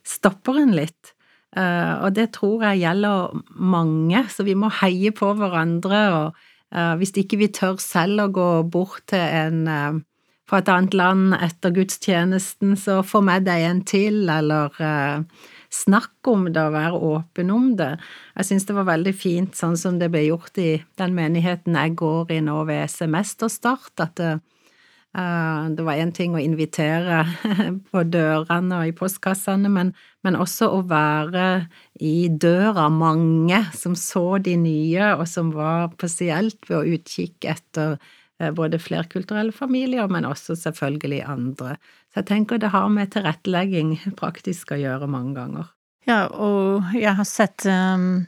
stopper 0.03 0.59
en 0.65 0.75
litt. 0.75 1.15
Og 1.51 2.13
det 2.15 2.29
tror 2.37 2.63
jeg 2.63 2.85
gjelder 2.85 3.33
mange, 3.59 4.21
så 4.31 4.45
vi 4.47 4.53
må 4.55 4.69
heie 4.81 5.11
på 5.11 5.33
hverandre, 5.35 6.03
og 6.15 7.01
hvis 7.01 7.11
ikke 7.19 7.41
vi 7.41 7.49
tør 7.51 7.81
selv 7.83 8.23
å 8.23 8.29
gå 8.31 8.51
bort 8.71 9.09
til 9.11 9.19
en 9.19 10.05
fra 10.47 10.61
et 10.63 10.71
annet 10.71 10.95
land 10.95 11.35
etter 11.39 11.75
gudstjenesten, 11.75 12.77
så 12.79 13.01
få 13.07 13.23
med 13.27 13.47
deg 13.47 13.67
en 13.67 13.83
til, 13.87 14.23
eller 14.31 14.71
snakk 15.71 16.29
om 16.29 16.49
det 16.51 16.63
og 16.67 16.75
være 16.75 17.01
åpen 17.15 17.51
om 17.55 17.73
det. 17.79 17.95
Jeg 18.37 18.49
syns 18.49 18.67
det 18.69 18.77
var 18.77 18.89
veldig 18.91 19.15
fint 19.17 19.59
sånn 19.59 19.77
som 19.79 19.99
det 20.01 20.11
ble 20.13 20.27
gjort 20.27 20.59
i 20.59 20.71
den 21.01 21.15
menigheten 21.17 21.79
jeg 21.79 21.97
går 21.99 22.33
i 22.35 22.41
nå 22.45 22.63
ved 22.69 22.91
semesterstart, 22.91 23.93
at 24.03 24.17
det, 24.19 24.33
uh, 25.15 25.71
det 25.71 25.87
var 25.87 26.01
én 26.03 26.13
ting 26.17 26.35
å 26.35 26.43
invitere 26.43 27.23
på 27.93 28.05
dørene 28.11 28.83
og 28.83 28.91
i 28.91 28.97
postkassene, 28.99 29.71
men, 29.71 29.95
men, 30.27 30.39
også 30.39 30.73
å 30.75 30.83
være 30.91 31.69
i 32.03 32.29
døra 32.31 32.89
mange 32.91 33.63
som 33.77 33.95
så 33.99 34.41
de 34.43 34.59
nye, 34.59 35.15
og 35.15 35.27
som 35.31 35.55
var 35.55 35.93
spesielt 35.95 36.67
ved 36.67 36.81
å 36.81 36.99
utkikke 36.99 37.55
etter 37.55 37.95
eh, 37.95 38.11
både 38.57 38.81
flerkulturelle 38.81 39.53
familier, 39.53 40.09
men 40.09 40.25
også 40.29 40.57
selvfølgelig 40.57 41.23
andre. 41.29 41.77
Så 42.11 42.23
jeg 42.23 42.31
tenker 42.31 42.61
det 42.61 42.73
har 42.73 42.89
med 42.93 43.13
tilrettelegging 43.13 43.97
praktisk 44.19 44.73
å 44.75 44.81
gjøre 44.81 45.11
mange 45.11 45.37
ganger. 45.37 45.69
Ja, 46.09 46.25
og 46.33 46.95
jeg 46.97 47.13
har 47.19 47.29
sett 47.29 47.67
um, 47.69 48.25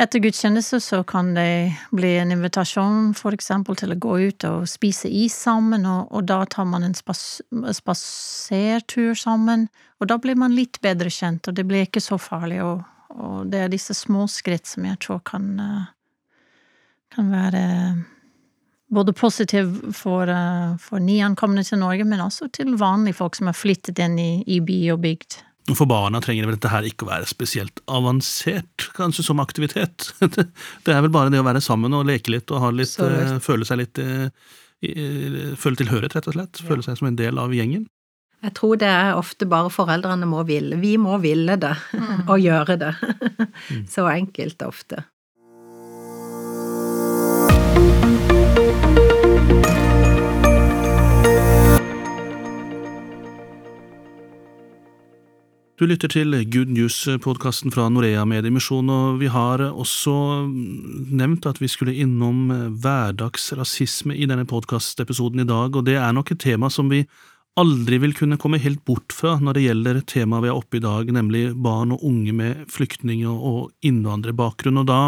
Etter 0.00 0.22
gudstjeneste 0.24 0.78
så 0.80 1.02
kan 1.04 1.34
det 1.36 1.74
bli 1.92 2.14
en 2.16 2.30
invitasjon 2.32 3.10
for 3.16 3.36
eksempel 3.36 3.76
til 3.76 3.92
å 3.92 3.98
gå 4.00 4.14
ut 4.30 4.46
og 4.48 4.62
spise 4.70 5.10
is 5.12 5.34
sammen, 5.36 5.84
og, 5.84 6.06
og 6.08 6.24
da 6.30 6.38
tar 6.48 6.64
man 6.70 6.86
en 6.86 6.96
spas, 6.96 7.42
spasertur 7.76 9.12
sammen, 9.18 9.66
og 10.00 10.08
da 10.08 10.16
blir 10.16 10.40
man 10.40 10.56
litt 10.56 10.80
bedre 10.80 11.12
kjent, 11.12 11.50
og 11.50 11.58
det 11.58 11.66
blir 11.68 11.84
ikke 11.84 12.00
så 12.00 12.16
farlig, 12.16 12.62
og, 12.64 12.80
og 13.12 13.52
det 13.52 13.60
er 13.60 13.74
disse 13.74 13.92
små 13.98 14.24
skritt 14.32 14.72
som 14.72 14.88
jeg 14.88 14.96
tror 15.04 15.20
kan, 15.28 15.52
kan 17.12 17.28
være 17.36 17.60
både 18.90 19.14
positiv 19.16 19.70
for, 19.96 20.30
for 20.82 21.02
nyankomne 21.02 21.62
til 21.66 21.80
Norge, 21.82 22.06
men 22.08 22.22
også 22.24 22.50
til 22.54 22.74
vanlige 22.80 23.18
folk 23.20 23.38
som 23.38 23.50
har 23.50 23.58
flyttet 23.58 24.00
inn 24.02 24.18
i, 24.18 24.32
i 24.50 24.58
by 24.64 24.80
og 24.96 25.00
bygd. 25.04 25.38
For 25.76 25.86
barna 25.86 26.20
trenger 26.22 26.48
vel 26.48 26.56
dette 26.56 26.70
her 26.72 26.86
ikke 26.88 27.06
å 27.06 27.10
være 27.10 27.28
spesielt 27.30 27.82
avansert, 27.90 28.88
kanskje, 28.96 29.24
som 29.26 29.42
aktivitet. 29.42 30.08
Det 30.84 30.94
er 30.94 31.04
vel 31.04 31.12
bare 31.14 31.30
det 31.30 31.40
å 31.42 31.46
være 31.46 31.62
sammen 31.62 31.94
og 31.94 32.08
leke 32.08 32.32
litt 32.34 32.50
og 32.50 32.72
litt, 32.74 32.96
uh, 32.98 33.36
føle 33.44 33.68
seg 33.68 33.84
litt 33.84 34.02
uh, 34.02 34.26
Føle 34.80 35.76
tilhørighet, 35.76 36.14
rett 36.16 36.28
og 36.30 36.32
slett. 36.38 36.60
Føle 36.64 36.80
seg 36.80 36.96
som 36.96 37.10
en 37.10 37.16
del 37.18 37.36
av 37.36 37.52
gjengen. 37.52 37.82
Jeg 38.40 38.54
tror 38.56 38.78
det 38.80 38.88
er 38.88 39.18
ofte 39.18 39.44
bare 39.44 39.68
foreldrene 39.72 40.24
må 40.24 40.40
ville. 40.48 40.78
Vi 40.80 40.94
må 40.96 41.18
ville 41.20 41.58
det, 41.60 41.74
mm. 41.92 42.22
og 42.32 42.40
gjøre 42.40 42.78
det. 42.80 42.94
Mm. 43.68 43.82
Så 43.94 44.06
enkelt 44.08 44.64
ofte. 44.64 45.02
Du 55.80 55.86
lytter 55.88 56.10
til 56.12 56.34
Good 56.52 56.68
News-podkasten 56.76 57.72
fra 57.72 57.86
Norea 57.88 58.26
Mediemisjon, 58.28 58.90
og 58.92 59.14
vi 59.22 59.30
har 59.32 59.62
også 59.64 60.12
nevnt 60.52 61.46
at 61.48 61.56
vi 61.56 61.70
skulle 61.72 61.94
innom 62.02 62.50
hverdagsrasisme 62.84 64.12
i 64.12 64.26
denne 64.28 64.44
podkastepisoden 64.44 65.40
i 65.40 65.46
dag, 65.48 65.72
og 65.72 65.86
det 65.86 65.94
er 65.96 66.12
nok 66.12 66.34
et 66.34 66.42
tema 66.44 66.68
som 66.68 66.92
vi 66.92 66.98
aldri 67.56 67.96
vil 68.02 68.12
kunne 68.18 68.36
komme 68.36 68.60
helt 68.60 68.82
bort 68.84 69.16
fra 69.16 69.38
når 69.40 69.56
det 69.56 69.64
gjelder 69.70 70.02
temaet 70.04 70.44
vi 70.44 70.52
er 70.52 70.60
oppe 70.60 70.76
i 70.76 70.84
dag, 70.84 71.14
nemlig 71.16 71.46
barn 71.56 71.96
og 71.96 72.04
unge 72.04 72.36
med 72.36 72.68
flyktning- 72.68 73.24
og 73.24 73.72
innvandrerbakgrunn, 73.80 74.82
og 74.84 74.90
da, 74.92 75.00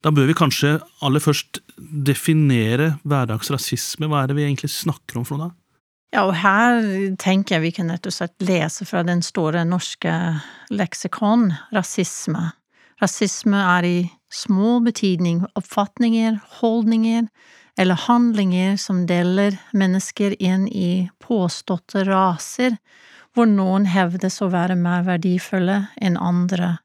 da 0.00 0.14
bør 0.16 0.32
vi 0.32 0.40
kanskje 0.40 0.78
aller 1.04 1.20
først 1.20 1.60
definere 1.76 2.94
hverdagsrasisme, 3.04 4.08
hva 4.08 4.24
er 4.24 4.32
det 4.32 4.40
vi 4.40 4.48
egentlig 4.48 4.72
snakker 4.72 5.20
om 5.20 5.28
for 5.28 5.36
noe 5.36 5.50
da? 5.50 5.65
Ja, 6.14 6.22
og 6.24 6.36
her 6.38 6.82
tenker 7.20 7.56
jeg 7.56 7.64
vi 7.64 7.72
kan 7.80 7.90
rett 7.92 8.06
og 8.06 8.14
slett 8.14 8.46
lese 8.46 8.86
fra 8.88 9.02
den 9.06 9.22
store 9.26 9.64
norske 9.68 10.12
leksikon, 10.70 11.50
rasisme. 11.74 12.52
Rasisme 13.02 13.58
er 13.76 13.84
i 13.84 13.98
små 14.32 14.78
betydning 14.84 15.42
oppfatninger, 15.58 16.38
holdninger 16.60 17.26
eller 17.76 17.98
handlinger 18.06 18.78
som 18.80 19.04
deler 19.08 19.58
mennesker 19.76 20.36
inn 20.40 20.64
i 20.68 21.08
påståtte 21.20 22.06
raser, 22.08 22.78
hvor 23.36 23.48
noen 23.50 23.84
hevdes 23.92 24.40
å 24.40 24.48
være 24.48 24.78
mer 24.80 25.04
verdifulle 25.04 25.82
enn 26.00 26.16
andre. 26.16 26.78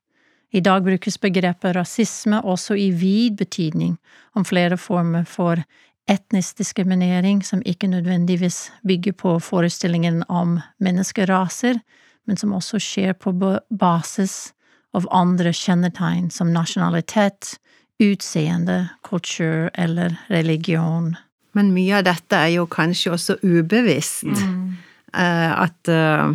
I 0.51 0.60
dag 0.60 0.84
brukes 0.84 1.16
begrepet 1.24 1.78
rasisme 1.78 2.42
også 2.44 2.75
i 2.75 2.90
vid 2.92 3.38
betydning 3.40 3.96
om 4.36 4.44
flere 4.44 4.75
former 4.75 5.24
for 5.24 5.63
etnisk 6.10 6.58
diskriminering 6.58 7.43
som 7.46 7.62
ikke 7.65 7.88
nødvendigvis 7.88 8.72
bygger 8.88 9.12
på 9.12 9.36
forestillingen 9.39 10.24
om 10.29 10.60
menneskeraser, 10.79 11.79
men 12.27 12.38
som 12.38 12.53
også 12.53 12.79
skjer 12.81 13.13
på 13.13 13.34
basis 13.79 14.53
av 14.93 15.08
andre 15.12 15.53
kjennetegn 15.55 16.29
som 16.34 16.51
nasjonalitet, 16.53 17.55
utseende, 18.01 18.89
kultur 19.08 19.70
eller 19.74 20.17
religion. 20.29 21.13
Men 21.53 21.74
mye 21.75 22.00
av 22.00 22.08
dette 22.08 22.38
er 22.38 22.55
jo 22.55 22.67
kanskje 22.72 23.13
også 23.15 23.38
ubevisst. 23.43 24.25
Mm. 24.25 24.77
Uh, 25.12 25.67
at 25.67 25.91
uh, 25.91 26.31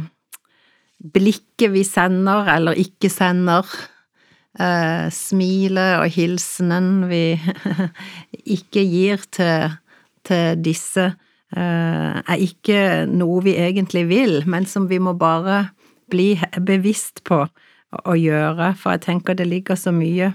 blikket 1.14 1.73
vi 1.73 1.85
sender 1.87 2.49
eller 2.52 2.78
ikke 2.80 3.11
sender, 3.12 3.64
eh, 4.60 5.06
smilet 5.12 6.00
og 6.00 6.10
hilsenen 6.14 7.06
vi 7.10 7.22
ikke 8.56 8.84
gir 8.86 9.26
til, 9.34 9.76
til 10.26 10.62
disse, 10.64 11.10
eh, 11.56 12.16
er 12.20 12.42
ikke 12.48 13.06
noe 13.10 13.42
vi 13.46 13.56
egentlig 13.60 14.06
vil, 14.10 14.42
men 14.46 14.66
som 14.66 14.90
vi 14.90 14.98
må 14.98 15.16
bare 15.18 15.68
bli 16.10 16.34
bevisst 16.62 17.25
på 17.26 17.44
å 17.96 18.16
gjøre, 18.18 18.75
for 18.78 18.96
jeg 18.96 19.06
tenker 19.06 19.38
det 19.38 19.48
ligger 19.48 19.78
så 19.78 19.92
mye 19.94 20.32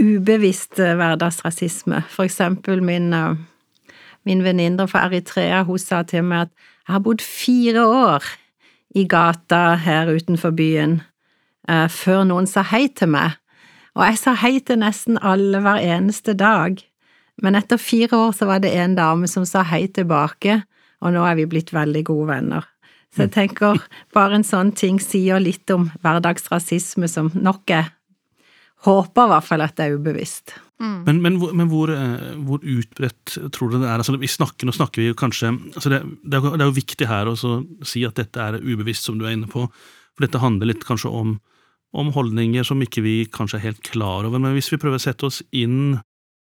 ubevisst 0.00 0.80
hverdagsrasisme. 0.80 2.02
For 2.08 2.24
eksempel 2.24 2.82
min, 2.82 3.12
eh, 3.12 3.34
min 4.24 4.44
venninne 4.44 4.88
fra 4.88 5.06
Eritrea, 5.06 5.62
hun 5.64 5.78
sa 5.78 6.02
til 6.02 6.24
meg 6.24 6.40
at 6.40 6.50
jeg 6.88 6.94
har 6.94 7.00
bodd 7.00 7.20
fire 7.20 7.86
år 7.86 8.22
i 8.94 9.04
gata 9.04 9.76
her 9.76 10.06
utenfor 10.06 10.50
byen, 10.50 11.00
eh, 11.00 11.11
før 11.92 12.24
noen 12.26 12.48
sa 12.50 12.64
hei 12.66 12.88
til 12.90 13.12
meg, 13.14 13.38
og 13.94 14.02
jeg 14.08 14.18
sa 14.18 14.32
hei 14.40 14.56
til 14.64 14.80
nesten 14.80 15.20
alle 15.22 15.60
hver 15.62 15.78
eneste 15.78 16.34
dag, 16.34 16.80
men 17.42 17.58
etter 17.58 17.80
fire 17.80 18.18
år 18.18 18.34
så 18.36 18.48
var 18.48 18.62
det 18.64 18.72
en 18.74 18.96
dame 18.98 19.28
som 19.30 19.46
sa 19.48 19.62
hei 19.70 19.84
tilbake, 19.86 20.62
og 21.02 21.14
nå 21.14 21.24
er 21.26 21.38
vi 21.38 21.48
blitt 21.50 21.72
veldig 21.74 22.04
gode 22.08 22.28
venner. 22.32 22.66
Så 23.12 23.26
jeg 23.26 23.34
tenker 23.34 23.80
bare 24.16 24.38
en 24.38 24.46
sånn 24.46 24.72
ting 24.76 25.00
sier 25.02 25.42
litt 25.42 25.68
om 25.74 25.90
hverdagsrasisme 26.04 27.10
som 27.10 27.32
nok 27.34 27.74
er 27.74 27.90
Håper 28.82 29.28
i 29.28 29.30
hvert 29.30 29.46
fall 29.46 29.62
at 29.62 29.76
det 29.78 29.84
er 29.84 29.92
ubevisst. 29.94 30.56
Mm. 30.82 30.94
Men, 31.06 31.18
men, 31.22 31.36
men 31.54 31.68
hvor, 31.70 31.92
eh, 31.94 32.32
hvor, 32.42 32.64
utbredt 32.66 33.36
tror 33.54 33.70
du 33.70 33.76
det 33.76 33.86
er? 33.86 34.00
Altså, 34.02 34.16
vi 34.18 34.26
snakker, 34.26 34.66
nå 34.66 34.74
snakker 34.74 35.04
vi 35.04 35.12
kanskje 35.14 35.52
altså 35.52 35.92
det, 35.92 36.00
det, 36.24 36.40
er, 36.40 36.48
det, 36.48 36.56
er, 36.56 36.66
jo 36.66 36.74
viktig 36.80 37.06
her 37.06 37.30
å 37.30 37.36
si 37.38 38.02
at 38.08 38.18
dette 38.18 38.42
er 38.42 38.58
ubevisst, 38.58 39.06
som 39.06 39.20
du 39.20 39.28
er 39.28 39.36
inne 39.36 39.46
på. 39.46 39.68
For 40.16 40.26
dette 40.26 40.42
handler 40.42 40.72
litt 40.72 40.82
kanskje 40.88 41.12
om, 41.14 41.36
om, 41.92 42.12
holdninger 42.14 42.64
som 42.66 42.80
ikke 42.82 43.04
vi 43.04 43.16
kanskje 43.28 43.60
er 43.60 43.66
helt 43.68 43.82
klar 43.84 44.26
over, 44.28 44.40
men 44.40 44.56
hvis 44.56 44.72
vi 44.72 44.80
prøver 44.80 45.00
å 45.00 45.04
sette 45.04 45.28
oss 45.28 45.42
inn, 45.52 46.00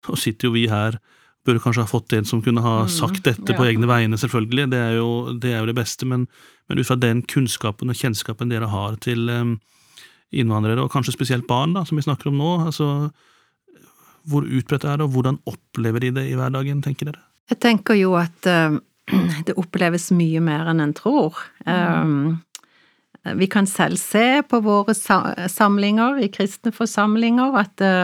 og 0.08 0.20
sitter 0.22 0.50
jo 0.50 0.56
vi 0.56 0.66
her, 0.72 1.00
burde 1.46 1.62
kanskje 1.62 1.84
ha 1.84 1.90
fått 1.90 2.16
en 2.18 2.26
som 2.26 2.42
kunne 2.42 2.64
ha 2.64 2.86
mm, 2.86 2.90
sagt 2.90 3.26
dette 3.28 3.54
på 3.58 3.68
egne 3.68 3.90
vegne, 3.90 4.18
selvfølgelig, 4.18 4.70
det 4.72 4.82
er 4.82 4.96
jo 4.98 5.10
det, 5.34 5.52
er 5.52 5.62
jo 5.62 5.70
det 5.70 5.78
beste, 5.78 6.08
men, 6.10 6.26
men, 6.70 6.80
ut 6.80 6.88
fra 6.88 6.98
den 6.98 7.22
kunnskapen 7.30 7.92
og 7.92 8.00
kjennskapen 8.00 8.50
dere 8.54 8.72
har 8.72 8.98
til 9.04 9.30
innvandrere, 10.34 10.82
og 10.82 10.92
kanskje 10.94 11.14
spesielt 11.14 11.48
barn, 11.50 11.76
da, 11.78 11.86
som 11.86 12.00
vi 12.00 12.06
snakker 12.08 12.32
om 12.32 12.40
nå, 12.40 12.52
altså 12.72 12.90
hvor 14.26 14.48
utbredt 14.48 14.88
er 14.88 14.98
det, 14.98 15.06
og 15.06 15.14
hvordan 15.14 15.38
opplever 15.46 16.08
de 16.08 16.16
det 16.16 16.26
i 16.32 16.38
hverdagen, 16.38 16.82
tenker 16.82 17.12
dere? 17.12 17.22
Jeg 17.52 17.62
tenker 17.62 17.98
jo 18.00 18.16
at 18.18 18.48
det 19.48 19.54
oppleves 19.60 20.10
mye 20.18 20.42
mer 20.42 20.72
enn 20.72 20.82
en 20.82 20.96
tror. 20.98 21.38
Um, 21.68 22.42
vi 23.34 23.48
kan 23.48 23.66
selv 23.66 23.98
se 23.98 24.44
på 24.46 24.60
våre 24.62 24.94
samlinger 24.94 26.20
i 26.22 26.30
kristne 26.34 26.74
forsamlinger 26.76 27.58
at 27.58 27.74
det 27.82 27.96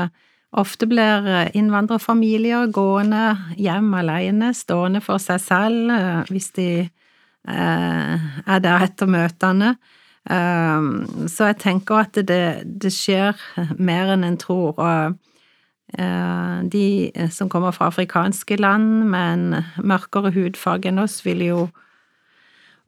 ofte 0.51 0.87
blir 0.89 1.27
eh, 1.29 1.51
innvandrerfamilier 1.55 2.71
gående 2.73 3.37
hjem 3.55 3.93
alene, 3.95 4.51
stående 4.57 4.99
for 5.03 5.21
seg 5.21 5.39
selv 5.43 5.93
uh, 5.93 6.23
hvis 6.31 6.51
de 6.57 6.71
er 7.51 8.59
der 8.61 8.83
etter 8.85 9.07
møtene. 9.09 9.71
Så 10.29 11.47
jeg 11.49 11.57
tenker 11.57 12.03
at 12.03 12.19
det, 12.29 12.43
det 12.69 12.91
skjer 12.93 13.33
mer 13.81 14.11
enn 14.13 14.27
en 14.27 14.37
tror. 14.37 14.77
Og 14.77 15.15
de 16.69 16.83
som 17.33 17.49
kommer 17.49 17.73
fra 17.73 17.87
afrikanske 17.89 18.59
land 18.61 19.09
med 19.09 19.33
en 19.33 19.65
mørkere 19.81 20.29
hudfarge 20.37 20.93
enn 20.93 21.01
oss, 21.01 21.17
vil 21.25 21.41
jo 21.47 21.63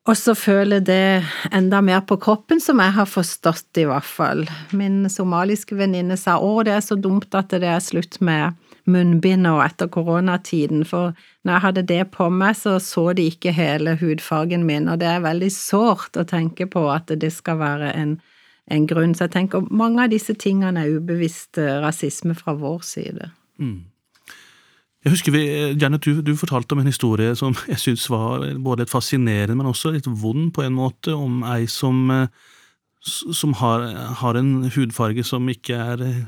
og 0.03 0.17
så 0.19 0.33
føler 0.36 0.81
det 0.83 1.24
enda 1.55 1.79
mer 1.81 2.01
på 2.03 2.17
kroppen, 2.19 2.60
som 2.60 2.81
jeg 2.83 2.91
har 2.98 3.07
forstått, 3.07 3.69
i 3.79 3.86
hvert 3.88 4.07
fall. 4.07 4.43
Min 4.75 5.05
somaliske 5.10 5.77
venninne 5.79 6.17
sa 6.19 6.36
å, 6.43 6.57
det 6.67 6.74
er 6.75 6.83
så 6.83 6.98
dumt 7.00 7.31
at 7.39 7.55
det 7.55 7.69
er 7.72 7.79
slutt 7.83 8.19
med 8.19 8.57
munnbind 8.83 9.48
og 9.48 9.62
etter 9.63 9.88
koronatiden, 9.88 10.83
for 10.83 11.13
når 11.48 11.53
jeg 11.53 11.65
hadde 11.67 11.86
det 11.93 12.01
på 12.12 12.27
meg, 12.36 12.57
så 12.60 12.75
så 12.83 13.05
de 13.15 13.29
ikke 13.31 13.55
hele 13.55 13.95
hudfargen 14.01 14.67
min, 14.67 14.91
og 14.91 15.00
det 15.00 15.07
er 15.07 15.24
veldig 15.24 15.51
sårt 15.55 16.19
å 16.19 16.27
tenke 16.27 16.67
på 16.67 16.83
at 16.91 17.15
det 17.22 17.31
skal 17.31 17.62
være 17.63 17.93
en, 17.95 18.17
en 18.67 18.89
grunn. 18.91 19.15
Så 19.15 19.29
jeg 19.29 19.36
tenker 19.38 19.72
mange 19.72 20.03
av 20.03 20.12
disse 20.12 20.36
tingene 20.36 20.83
er 20.83 21.00
ubevisst 21.00 21.62
rasisme 21.79 22.36
fra 22.36 22.57
vår 22.60 22.83
side. 22.91 23.31
Mm. 23.55 23.86
Jeg 25.03 25.12
husker 25.12 25.33
vi, 25.36 25.43
Janet, 25.75 26.05
du, 26.05 26.22
du, 26.24 26.31
fortalte 26.39 26.75
om 26.75 26.79
en 26.79 26.88
historie 26.88 27.33
som 27.36 27.55
jeg 27.67 27.81
syntes 27.81 28.07
var 28.12 28.45
både 28.63 28.86
litt 28.86 28.93
fascinerende, 28.93 29.57
men 29.60 29.67
også 29.67 29.91
litt 29.91 30.07
vond 30.07 30.53
på 30.55 30.63
en 30.63 30.77
måte, 30.77 31.15
om 31.15 31.41
ei 31.51 31.65
som, 31.67 32.05
eh, 32.12 32.29
som 33.03 33.57
har, 33.60 33.83
har, 34.22 34.39
en 34.39 34.69
hudfarge 34.72 35.25
som 35.27 35.50
ikke 35.51 35.75
er 35.75 36.05
eh, 36.07 36.22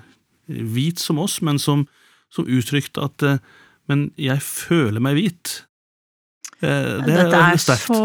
hvit 0.75 0.99
som 0.99 1.21
oss, 1.23 1.39
men 1.41 1.61
som, 1.61 1.85
som 2.33 2.47
uttrykte 2.47 3.03
at 3.03 3.23
eh, 3.23 3.39
Men 3.85 4.07
jeg 4.17 4.41
føler 4.41 4.97
meg 4.97 5.13
hvit. 5.13 5.49
Det 6.57 6.69
er 6.71 7.03
Dette 7.05 7.37
er 7.37 7.59
så, 7.61 7.99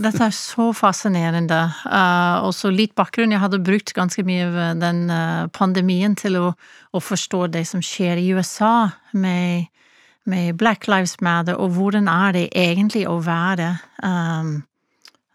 dette 0.00 0.22
er 0.24 0.32
så 0.32 0.70
fascinerende. 0.72 1.58
Uh, 1.84 2.46
og 2.46 2.54
så 2.56 2.70
litt 2.72 2.94
bakgrunn. 2.96 3.34
Jeg 3.34 3.42
hadde 3.42 3.60
brukt 3.60 3.92
ganske 3.92 4.24
mye 4.24 4.46
av 4.46 4.80
den 4.80 5.10
uh, 5.10 5.44
pandemien 5.52 6.16
til 6.16 6.38
å, 6.40 6.46
å 6.56 7.02
forstå 7.04 7.46
det 7.52 7.66
som 7.68 7.84
skjer 7.84 8.22
i 8.22 8.30
USA 8.32 8.88
med, 9.12 9.68
med 10.26 10.56
Black 10.58 10.88
Lives 10.90 11.16
Matter, 11.24 11.58
og 11.58 11.76
hvordan 11.76 12.10
er 12.10 12.34
det 12.36 12.48
egentlig 12.56 13.06
å 13.08 13.18
være 13.24 13.70
um, 14.02 14.58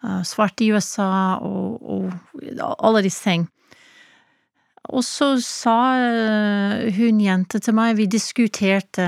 eh, 0.04 0.22
svart 0.28 0.62
i 0.62 0.72
USA, 0.76 1.40
og, 1.42 1.82
og 1.82 2.72
alle 2.78 3.04
disse 3.06 3.24
ting. 3.26 3.48
Og 4.92 5.06
så 5.06 5.36
sa 5.46 5.78
eh, 5.96 6.88
hun 6.98 7.22
jente 7.24 7.62
til 7.64 7.78
meg, 7.78 7.96
vi 8.00 8.10
diskuterte 8.12 9.06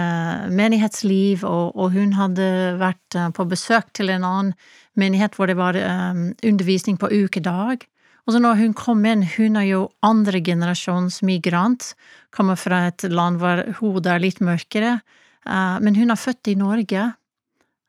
menighetsliv, 0.53 1.43
og, 1.43 1.73
og 1.75 1.97
hun 1.97 2.13
hadde 2.19 2.47
vært 2.79 3.19
på 3.35 3.47
besøk 3.49 3.91
til 3.97 4.13
en 4.13 4.27
annen 4.27 4.53
menighet 4.99 5.35
hvor 5.35 5.49
det 5.49 5.57
var 5.57 5.77
um, 5.79 6.29
undervisning 6.45 6.99
på 7.01 7.09
ukedag. 7.09 7.87
Og 8.23 8.35
så 8.35 8.39
når 8.39 8.61
hun 8.61 8.75
kom 8.77 9.03
inn, 9.07 9.25
hun 9.35 9.57
er 9.59 9.67
jo 9.67 9.81
andre 10.05 10.39
generasjons 10.43 11.19
migrant, 11.27 11.91
kommer 12.31 12.55
fra 12.59 12.85
et 12.87 13.03
land 13.11 13.41
hvor 13.41 13.65
hodet 13.81 14.13
er 14.13 14.23
litt 14.23 14.39
mørkere, 14.43 14.99
men 15.45 15.95
hun 15.99 16.13
er 16.13 16.19
født 16.19 16.51
i 16.53 16.55
Norge. 16.55 17.09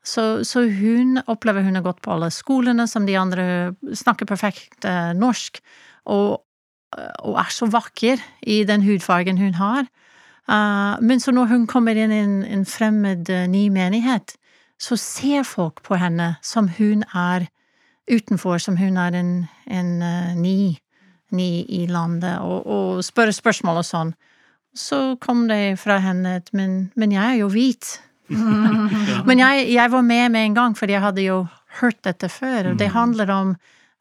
Så, 0.04 0.44
så 0.44 0.64
hun 0.68 1.20
opplever 1.30 1.64
hun 1.64 1.78
har 1.78 1.84
gått 1.87 2.02
på 2.04 2.12
alle 2.12 2.28
skolene 2.34 2.84
som 2.90 3.06
de 3.06 3.14
andre 3.16 3.46
snakker 3.96 4.28
perfekt 4.28 4.84
eh, 4.84 5.12
norsk, 5.16 5.62
og 6.12 6.42
og 6.94 7.38
er 7.40 7.50
så 7.50 7.66
vakker 7.70 8.20
i 8.46 8.64
den 8.68 8.84
hudfargen 8.87 9.38
hun 9.38 9.54
har. 9.58 9.87
Men 11.00 11.20
så 11.20 11.32
når 11.32 11.50
hun 11.50 11.66
kommer 11.66 11.96
inn 11.96 12.12
i 12.12 12.20
en, 12.23 12.42
en 12.44 12.64
fremmed 12.68 13.30
ny 13.49 13.68
menighet, 13.73 14.37
så 14.80 14.96
ser 15.00 15.46
folk 15.49 15.82
på 15.87 15.96
henne 15.96 16.34
som 16.42 16.68
hun 16.78 17.04
er 17.14 17.49
utenfor, 18.11 18.58
som 18.58 18.76
hun 18.76 18.99
er 19.00 19.16
en, 19.16 19.32
en 19.66 19.92
ny, 20.40 20.76
ny 21.32 21.50
i 21.68 21.87
landet, 21.88 22.38
og, 22.38 22.66
og 22.66 23.04
spør 23.04 23.32
spørsmål 23.32 23.80
og 23.80 23.88
sånn. 23.88 24.14
Så 24.75 25.16
kom 25.23 25.47
det 25.49 25.78
fra 25.78 26.00
henne 26.02 26.38
at 26.40 26.50
men, 26.52 26.90
men 26.99 27.14
jeg 27.14 27.37
er 27.37 27.40
jo 27.43 27.52
hvit. 27.52 28.00
Men 29.28 29.38
jeg, 29.38 29.66
jeg 29.75 29.90
var 29.93 30.00
med 30.02 30.31
med 30.33 30.47
en 30.47 30.54
gang, 30.57 30.75
fordi 30.78 30.95
jeg 30.95 31.04
hadde 31.04 31.25
jo 31.26 31.43
hørt 31.81 31.99
dette 32.07 32.28
før, 32.33 32.71
og 32.71 32.78
det 32.81 32.88
handler 32.95 33.31
om 33.31 33.50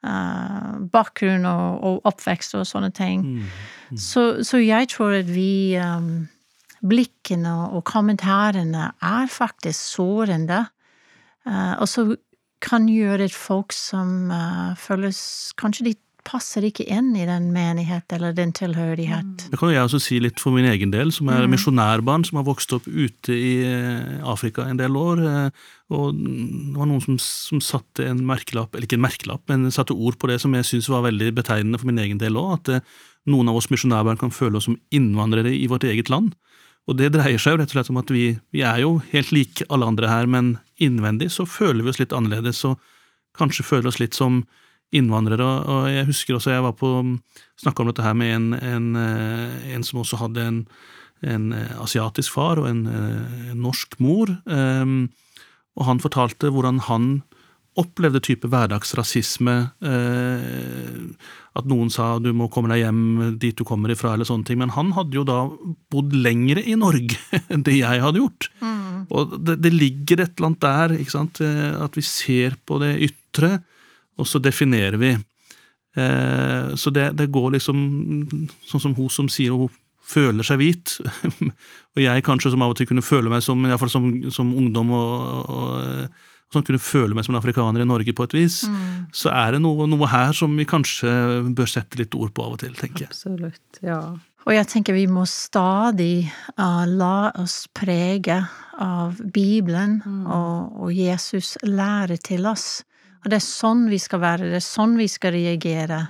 uh, 0.08 0.76
bakgrunn 0.94 1.46
og, 1.50 1.84
og, 1.84 1.98
oppvekst 2.08 2.56
og 2.60 2.68
sånne 2.70 2.92
ting. 2.96 3.24
Mm. 3.24 3.50
Mm. 3.92 3.98
Så, 4.00 4.44
så, 4.44 4.62
jeg 4.64 4.90
tror 4.94 5.18
at 5.20 5.32
vi 5.32 5.76
um, 5.80 6.30
Blikkene 6.84 7.52
og 7.72 7.86
kommentarene 7.88 8.90
er 9.00 9.28
faktisk 9.32 9.80
sårende, 9.80 10.66
uh, 11.48 11.76
og 11.80 11.88
så 11.88 12.08
kan 12.64 12.88
gjøre 12.88 13.28
at 13.28 13.36
folk 13.36 13.76
som 13.76 14.32
uh, 14.32 14.72
føles 14.80 15.52
Kanskje 15.60 15.90
de 15.90 15.96
passer 16.28 16.66
ikke 16.68 16.86
inn 16.88 17.12
i 17.20 17.26
den 17.28 17.50
menighet 17.54 18.14
eller 18.16 18.34
den 18.36 18.54
tilhørighet. 18.56 19.48
Det 19.52 19.60
kan 19.60 19.70
jo 19.70 19.76
jeg 19.76 19.88
også 19.88 20.02
si 20.02 20.20
litt 20.24 20.42
for 20.42 20.56
min 20.56 20.68
egen 20.70 20.94
del, 20.94 21.12
som 21.16 21.30
er 21.34 21.50
misjonærbarn 21.52 22.26
som 22.28 22.40
har 22.40 22.48
vokst 22.48 22.74
opp 22.76 22.88
ute 22.88 23.36
i 23.36 23.54
Afrika 24.24 24.68
en 24.70 24.80
del 24.80 24.98
år. 25.00 25.24
Og 25.94 26.16
det 26.18 26.78
var 26.78 26.90
noen 26.90 27.04
som, 27.04 27.20
som 27.22 27.62
satte 27.64 28.08
en 28.08 28.24
merkelapp, 28.28 28.74
eller 28.74 28.88
ikke 28.88 29.00
en 29.00 29.06
merkelapp, 29.06 29.44
men 29.52 29.68
satte 29.74 29.96
ord 29.96 30.18
på 30.20 30.32
det 30.32 30.40
som 30.44 30.56
jeg 30.58 30.70
syns 30.70 30.90
var 30.92 31.06
veldig 31.08 31.34
betegnende 31.38 31.82
for 31.82 31.92
min 31.92 32.02
egen 32.04 32.22
del 32.22 32.40
òg, 32.40 32.56
at 32.60 32.96
noen 33.30 33.52
av 33.52 33.60
oss 33.60 33.70
misjonærbarn 33.72 34.20
kan 34.20 34.34
føle 34.36 34.60
oss 34.60 34.68
som 34.70 34.80
innvandrere 34.96 35.54
i 35.54 35.68
vårt 35.72 35.86
eget 35.88 36.12
land. 36.12 36.34
Og 36.90 36.98
det 37.00 37.14
dreier 37.14 37.40
seg 37.40 37.56
jo 37.56 37.62
rett 37.62 37.72
og 37.72 37.78
slett 37.78 37.92
om 37.94 38.02
at 38.02 38.12
vi, 38.12 38.26
vi 38.52 38.64
er 38.68 38.82
jo 38.84 38.98
helt 39.14 39.32
like 39.36 39.68
alle 39.72 39.88
andre 39.88 40.10
her, 40.12 40.28
men 40.28 40.58
innvendig 40.84 41.30
så 41.32 41.46
føler 41.48 41.84
vi 41.84 41.94
oss 41.94 42.02
litt 42.02 42.16
annerledes, 42.16 42.64
og 42.68 42.82
kanskje 43.38 43.66
føler 43.66 43.92
oss 43.92 44.02
litt 44.02 44.18
som 44.18 44.44
innvandrere. 44.94 45.52
Og 45.70 45.92
jeg 45.92 46.08
husker 46.10 46.38
også 46.38 46.54
jeg 46.54 46.66
var 46.66 46.76
på 46.78 46.92
snakka 47.62 47.84
om 47.84 47.92
dette 47.92 48.06
her 48.06 48.18
med 48.18 48.36
en, 48.36 48.50
en, 48.58 48.90
en 48.98 49.86
som 49.86 50.02
også 50.04 50.20
hadde 50.22 50.48
en, 50.50 50.60
en 51.24 51.52
asiatisk 51.82 52.36
far 52.36 52.62
og 52.62 52.68
en, 52.70 52.86
en 52.90 53.62
norsk 53.64 53.96
mor. 54.04 54.34
Um, 54.46 55.08
og 55.74 55.88
han 55.88 56.02
fortalte 56.04 56.52
hvordan 56.54 56.84
han 56.90 57.14
opplevde 57.80 58.22
type 58.22 58.50
hverdagsrasisme. 58.50 59.56
Eh, 59.82 61.30
at 61.58 61.70
noen 61.70 61.90
sa 61.94 62.16
du 62.22 62.30
må 62.36 62.50
komme 62.54 62.70
deg 62.72 62.84
hjem 62.84 63.38
dit 63.42 63.58
du 63.58 63.66
kommer 63.66 63.94
ifra, 63.94 64.14
eller 64.14 64.30
sånne 64.30 64.46
ting. 64.48 64.60
Men 64.62 64.74
han 64.76 64.94
hadde 64.98 65.18
jo 65.18 65.26
da 65.28 65.40
bodd 65.94 66.14
lengre 66.14 66.64
i 66.66 66.78
Norge 66.80 67.18
enn 67.52 67.66
det 67.66 67.80
jeg 67.80 68.04
hadde 68.04 68.22
gjort. 68.22 68.50
Mm. 68.62 69.06
Og 69.10 69.38
det, 69.42 69.60
det, 69.66 69.74
ligger 69.74 70.24
et 70.24 70.36
eller 70.36 70.52
annet 70.52 70.66
der, 70.66 70.98
ikke 71.02 71.16
sant? 71.18 71.42
at 71.44 71.98
vi 71.98 72.06
ser 72.06 72.58
på 72.66 72.80
det 72.84 72.94
ytre, 73.10 73.58
og 74.20 74.30
så 74.30 74.42
definerer 74.44 75.00
vi. 75.02 75.14
Eh, 75.96 76.76
så 76.76 76.94
det, 76.94 77.12
det, 77.20 77.30
går 77.34 77.56
liksom 77.58 77.80
sånn 78.66 78.84
som 78.88 78.98
hun 78.98 79.10
som 79.14 79.30
sier 79.32 79.56
hun 79.58 79.72
føler 80.04 80.44
seg 80.44 80.60
hvit, 80.60 80.98
og 81.96 82.02
jeg 82.02 82.26
kanskje 82.28 82.52
som 82.52 82.66
av 82.66 82.74
og 82.74 82.80
til 82.80 82.90
kunne 82.90 83.06
føle 83.06 83.32
meg 83.32 83.44
som, 83.46 83.62
iallfall 83.66 83.92
som, 83.94 84.10
som 84.36 84.50
ungdom 84.60 84.92
og, 84.98 85.54
og 85.54 86.54
som 86.54 86.66
kunne 86.66 86.82
føle 86.82 87.16
meg 87.16 87.26
som 87.26 87.34
en 87.34 87.40
afrikaner 87.40 87.84
i 87.84 87.88
Norge 87.88 88.14
på 88.16 88.28
et 88.28 88.36
vis, 88.36 88.60
mm. 88.70 89.14
så 89.16 89.32
er 89.34 89.56
det 89.56 89.64
noe, 89.64 89.88
noe, 89.90 90.10
her 90.12 90.36
som 90.38 90.54
vi 90.60 90.68
kanskje 90.70 91.10
bør 91.56 91.70
sette 91.70 92.00
litt 92.02 92.14
ord 92.18 92.34
på 92.36 92.46
av 92.46 92.58
og 92.58 92.62
til, 92.64 92.76
tenker 92.78 93.08
jeg. 93.08 93.14
Absolutt, 93.14 93.82
ja. 93.86 94.02
Og 94.44 94.52
jeg 94.52 94.68
tenker 94.70 94.98
vi 94.98 95.06
må 95.08 95.24
stadig 95.30 96.28
uh, 96.60 96.84
la 96.90 97.32
oss 97.40 97.64
prege 97.74 98.42
av 98.82 99.22
Bibelen 99.34 100.02
mm. 100.04 100.26
og, 100.28 100.82
og, 100.84 100.90
Jesus 100.94 101.56
lære 101.64 102.20
til 102.20 102.50
oss. 102.50 102.84
Og 103.24 103.32
det 103.32 103.40
er 103.40 103.46
sånn 103.46 103.88
vi 103.92 104.00
skal 104.02 104.20
være, 104.24 104.52
det 104.52 104.60
er 104.60 104.66
sånn 104.66 104.98
vi 105.00 105.08
skal 105.12 105.34
reagere. 105.38 106.02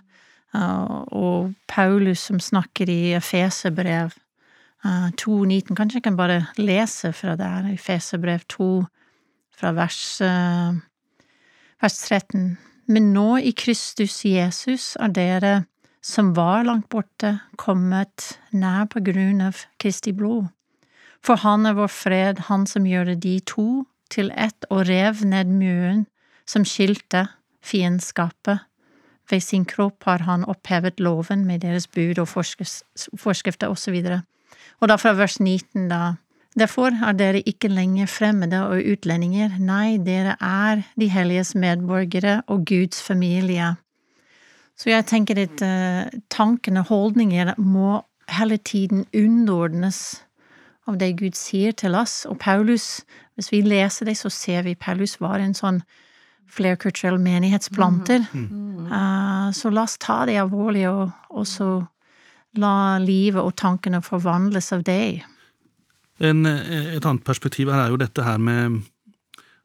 Og 0.53 1.53
Paulus 1.69 2.27
som 2.29 2.39
snakker 2.41 2.89
i 2.89 3.13
Efeserbrev 3.17 4.13
uh, 4.85 5.09
2.19, 5.17 5.73
kanskje 5.77 5.99
jeg 5.99 6.07
kan 6.09 6.17
bare 6.17 6.43
lese 6.57 7.13
fra 7.13 7.35
der, 7.37 7.69
Efeserbrev 7.73 8.45
2 8.53 8.69
fra 9.53 9.73
vers, 9.77 10.01
uh, 10.25 10.73
vers 11.81 11.99
13. 12.09 12.55
Men 12.89 13.13
nå 13.13 13.29
i 13.45 13.53
Kristus 13.57 14.19
Jesus 14.25 14.93
er 15.01 15.13
dere 15.13 15.53
som 16.03 16.33
var 16.35 16.65
langt 16.67 16.89
borte, 16.91 17.37
kommet 17.57 18.33
nær 18.51 18.89
på 18.91 19.01
grunn 19.05 19.41
av 19.41 19.63
Kristi 19.79 20.11
blod. 20.13 20.49
For 21.23 21.39
han 21.39 21.65
er 21.65 21.77
vår 21.77 21.93
fred, 21.93 22.41
han 22.49 22.65
som 22.67 22.89
gjør 22.89 23.13
de 23.15 23.37
to 23.47 23.85
til 24.11 24.33
ett 24.35 24.67
og 24.69 24.83
rev 24.89 25.23
ned 25.25 25.53
muren 25.53 26.03
som 26.49 26.65
skilte 26.65 27.27
fiendskapet. 27.63 28.65
Ved 29.31 29.43
sin 29.43 29.65
kropp 29.65 30.03
har 30.03 30.25
han 30.27 30.43
opphevet 30.45 30.99
loven 30.99 31.45
med 31.47 31.63
deres 31.63 31.87
bud 31.87 32.19
og 32.19 32.27
forskrifter 32.27 33.71
osv. 33.71 34.01
Og 34.81 34.89
da 34.89 34.97
fra 34.99 35.13
vers 35.15 35.39
19, 35.39 35.87
da. 35.89 36.15
Derfor 36.59 36.93
er 37.05 37.15
dere 37.17 37.41
ikke 37.49 37.71
lenger 37.71 38.05
fremmede 38.05 38.59
og 38.67 38.83
utlendinger, 38.85 39.55
nei, 39.57 39.97
dere 39.97 40.35
er 40.37 40.83
de 40.99 41.07
helliges 41.09 41.55
medborgere 41.55 42.41
og 42.47 42.67
Guds 42.69 43.01
familie. 43.01 43.73
Så 44.77 44.91
jeg 44.91 45.05
tenker 45.09 45.39
at 45.41 45.63
uh, 45.65 46.19
tankene, 46.29 46.83
holdninger, 46.85 47.55
må 47.57 48.03
hele 48.29 48.57
tiden 48.57 49.05
underordnes 49.13 50.23
av 50.87 50.99
det 50.99 51.15
Gud 51.17 51.37
sier 51.37 51.71
til 51.71 51.95
oss. 51.95 52.25
Og 52.29 52.37
Paulus, 52.39 53.01
hvis 53.35 53.51
vi 53.51 53.61
leser 53.65 54.05
det, 54.09 54.17
så 54.17 54.29
ser 54.29 54.67
vi 54.67 54.75
Paulus 54.75 55.19
var 55.21 55.41
en 55.41 55.55
sånn 55.57 55.81
flerkulturell 56.51 57.19
menighetsplanter. 57.21 58.25
Mm. 58.33 58.47
Mm. 58.51 58.87
Uh, 58.91 59.49
så 59.55 59.71
la 59.73 59.85
oss 59.87 59.97
ta 60.01 60.23
det 60.29 60.39
alvorlig, 60.41 60.87
og, 60.89 61.11
og 61.33 61.47
så 61.49 61.69
la 62.61 62.99
livet 63.01 63.41
og 63.41 63.55
tankene 63.57 64.03
forvandles 64.05 64.73
av 64.75 64.83
det. 64.85 65.23
En, 66.23 66.45
et 66.45 67.01
annet 67.01 67.25
perspektiv 67.25 67.71
her 67.73 67.87
er 67.87 67.93
jo 67.93 68.01
dette 68.01 68.25
her 68.25 68.37
med 68.41 68.83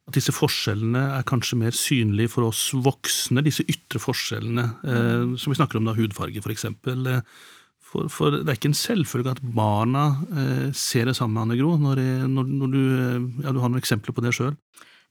at 0.09 0.17
disse 0.17 0.33
forskjellene 0.33 1.03
er 1.19 1.27
kanskje 1.29 1.59
mer 1.61 1.77
synlige 1.77 2.33
for 2.33 2.49
oss 2.49 2.71
voksne, 2.73 3.45
disse 3.45 3.67
ytre 3.69 4.01
forskjellene, 4.01 4.65
eh, 4.89 5.25
som 5.37 5.53
vi 5.53 5.59
snakker 5.59 5.81
om 5.81 5.89
da, 5.89 5.97
hudfarge 5.99 6.41
for 6.45 6.55
eksempel. 6.55 7.05
Eh, 7.13 7.21
for, 7.89 8.09
for, 8.13 8.39
det 8.41 8.49
er 8.49 8.57
ikke 8.57 8.71
en 8.73 8.79
selvfølge 8.79 9.35
at 9.37 9.43
barna 9.43 10.07
eh, 10.33 10.69
ser 10.77 11.11
det 11.11 11.17
samme, 11.19 11.45
Anne 11.45 11.59
Gro, 11.61 11.75
når, 11.81 12.01
når, 12.29 12.55
når 12.63 12.73
du, 12.73 12.81
eh, 12.81 13.29
ja, 13.45 13.53
du 13.53 13.61
har 13.61 13.69
noen 13.69 13.83
eksempler 13.83 14.17
på 14.17 14.25
det 14.25 14.33
sjøl? 14.37 14.57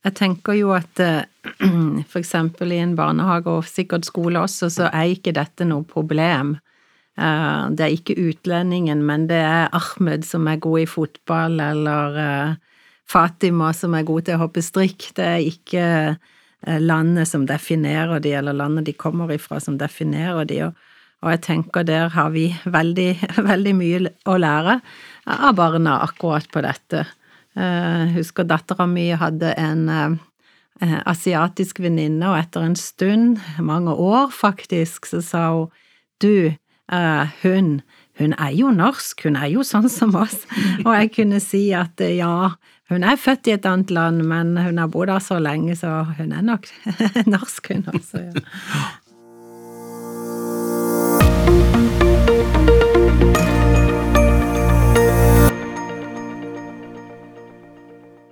Jeg 0.06 0.16
tenker 0.18 0.56
jo 0.58 0.72
at 0.78 1.02
eh, 1.04 1.26
for 2.12 2.22
eksempel 2.22 2.74
i 2.76 2.82
en 2.84 2.96
barnehage, 2.98 3.50
og 3.50 3.68
sikkert 3.68 4.08
skole 4.08 4.40
også, 4.44 4.70
så 4.74 4.90
er 4.92 5.14
ikke 5.14 5.36
dette 5.36 5.68
noe 5.68 5.86
problem. 5.88 6.56
Eh, 7.18 7.64
det 7.74 7.86
er 7.86 7.96
ikke 7.96 8.18
utlendingen, 8.30 9.04
men 9.08 9.28
det 9.32 9.42
er 9.42 9.74
Ahmed 9.76 10.26
som 10.28 10.48
er 10.48 10.62
god 10.64 10.84
i 10.84 10.90
fotball, 10.90 11.60
eller 11.64 12.20
eh, 12.24 12.82
Fatima 13.08 13.72
som 13.74 13.96
er 13.96 14.08
god 14.08 14.28
til 14.28 14.38
å 14.38 14.44
hoppe 14.46 14.64
strikk. 14.64 15.12
Det 15.18 15.26
er 15.26 15.46
ikke 15.48 15.86
landet 16.82 17.30
som 17.30 17.46
definerer 17.48 18.20
de, 18.20 18.34
eller 18.36 18.56
landet 18.58 18.88
de 18.90 18.94
kommer 18.98 19.30
ifra 19.32 19.60
som 19.64 19.78
definerer 19.80 20.48
de. 20.50 20.58
Og 21.24 21.30
jeg 21.32 21.44
tenker 21.46 21.86
der 21.88 22.12
har 22.14 22.34
vi 22.34 22.50
veldig, 22.66 23.12
veldig 23.52 23.74
mye 23.78 24.12
å 24.28 24.36
lære 24.42 24.80
av 25.38 25.56
barna 25.58 26.02
akkurat 26.06 26.50
på 26.52 26.66
dette. 26.66 27.06
Jeg 27.58 28.14
husker 28.14 28.46
dattera 28.46 28.86
mi 28.86 29.08
hadde 29.18 29.54
en 29.58 29.90
eh, 29.90 31.02
asiatisk 31.10 31.82
venninne, 31.82 32.30
og 32.30 32.40
etter 32.40 32.66
en 32.66 32.78
stund, 32.78 33.42
mange 33.64 33.94
år 33.94 34.32
faktisk, 34.36 35.10
så 35.10 35.22
sa 35.26 35.44
hun 35.56 35.70
du, 36.22 36.54
eh, 36.92 37.26
hun, 37.44 37.82
hun 38.20 38.34
er 38.34 38.54
jo 38.58 38.72
norsk, 38.74 39.24
hun 39.28 39.38
er 39.38 39.52
jo 39.54 39.66
sånn 39.66 39.90
som 39.90 40.16
oss, 40.18 40.46
og 40.86 40.94
jeg 40.96 41.14
kunne 41.18 41.42
si 41.44 41.68
at 41.78 42.02
eh, 42.02 42.18
ja, 42.20 42.54
hun 42.90 43.04
er 43.04 43.20
født 43.20 43.50
i 43.50 43.58
et 43.58 43.68
annet 43.70 43.92
land, 43.94 44.24
men 44.26 44.56
hun 44.58 44.82
har 44.82 44.94
bodd 44.94 45.12
der 45.12 45.24
så 45.24 45.40
lenge, 45.42 45.76
så 45.76 46.04
hun 46.18 46.32
er 46.32 46.46
nok 46.46 46.70
norsk, 47.36 47.74
hun 47.74 47.86
også. 47.94 48.24
Ja. 48.30 48.88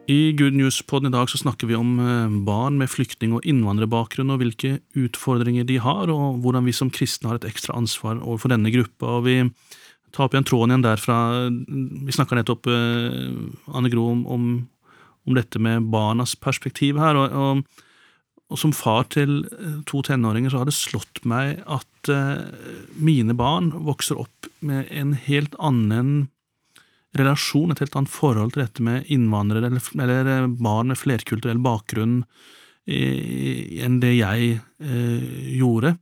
I 0.06 0.36
Good 0.38 0.54
News-poden 0.54 1.10
i 1.10 1.14
dag 1.16 1.30
så 1.32 1.40
snakker 1.42 1.66
vi 1.70 1.78
om 1.78 1.96
eh, 1.98 2.34
barn 2.46 2.78
med 2.78 2.92
flyktning- 2.94 3.34
og 3.34 3.46
innvandrerbakgrunn, 3.48 4.30
og 4.36 4.44
hvilke 4.44 4.76
utfordringer 5.02 5.66
de 5.66 5.80
har, 5.82 6.12
og 6.14 6.44
hvordan 6.44 6.68
vi 6.68 6.76
som 6.78 6.92
kristne 6.94 7.32
har 7.32 7.40
et 7.40 7.48
ekstra 7.50 7.74
ansvar 7.80 8.20
overfor 8.22 8.54
denne 8.54 8.70
gruppa. 8.74 9.18
og 9.18 9.26
vi 9.26 9.40
tar 10.14 10.28
opp 10.28 10.36
igjen 10.36 10.46
tråden 10.46 10.76
igjen 10.76 10.86
derfra. 10.86 11.18
Vi 12.06 12.14
snakka 12.14 12.38
nettopp, 12.38 12.70
eh, 12.70 13.74
Anne 13.74 13.90
Gro, 13.90 14.12
om, 14.12 14.22
om, 15.26 15.34
dette 15.34 15.58
med 15.58 15.90
barnas 15.90 16.36
perspektiv 16.36 17.02
her. 17.02 17.16
og, 17.16 17.34
og 17.34 17.84
og 18.46 18.60
som 18.62 18.70
far 18.70 19.08
til 19.10 19.40
eh, 19.58 19.82
to 19.90 20.04
tenåringer 20.06 20.54
så 20.54 20.60
har 20.62 20.68
det 20.70 20.78
slått 20.78 21.24
meg 21.26 21.64
at 21.66 22.12
mine 23.02 23.34
barn 23.34 23.72
vokser 23.88 24.20
opp 24.22 24.46
med 24.62 24.86
en 24.94 25.16
helt 25.18 25.56
annen 25.58 26.28
relasjon, 27.20 27.72
et 27.72 27.82
helt 27.84 27.96
annet 27.98 28.12
forhold 28.12 28.56
til 28.56 28.66
dette 28.66 28.84
med 28.86 29.08
innvandrere 29.12 29.70
eller, 29.70 29.86
eller 30.04 30.32
eh, 30.32 30.50
barn 30.60 30.92
med 30.92 31.00
flerkulturell 31.00 31.62
bakgrunn 31.64 32.22
i, 32.86 33.82
enn 33.86 34.00
det 34.04 34.14
jeg 34.18 34.58
eh, 34.60 35.56
gjorde 35.58 35.96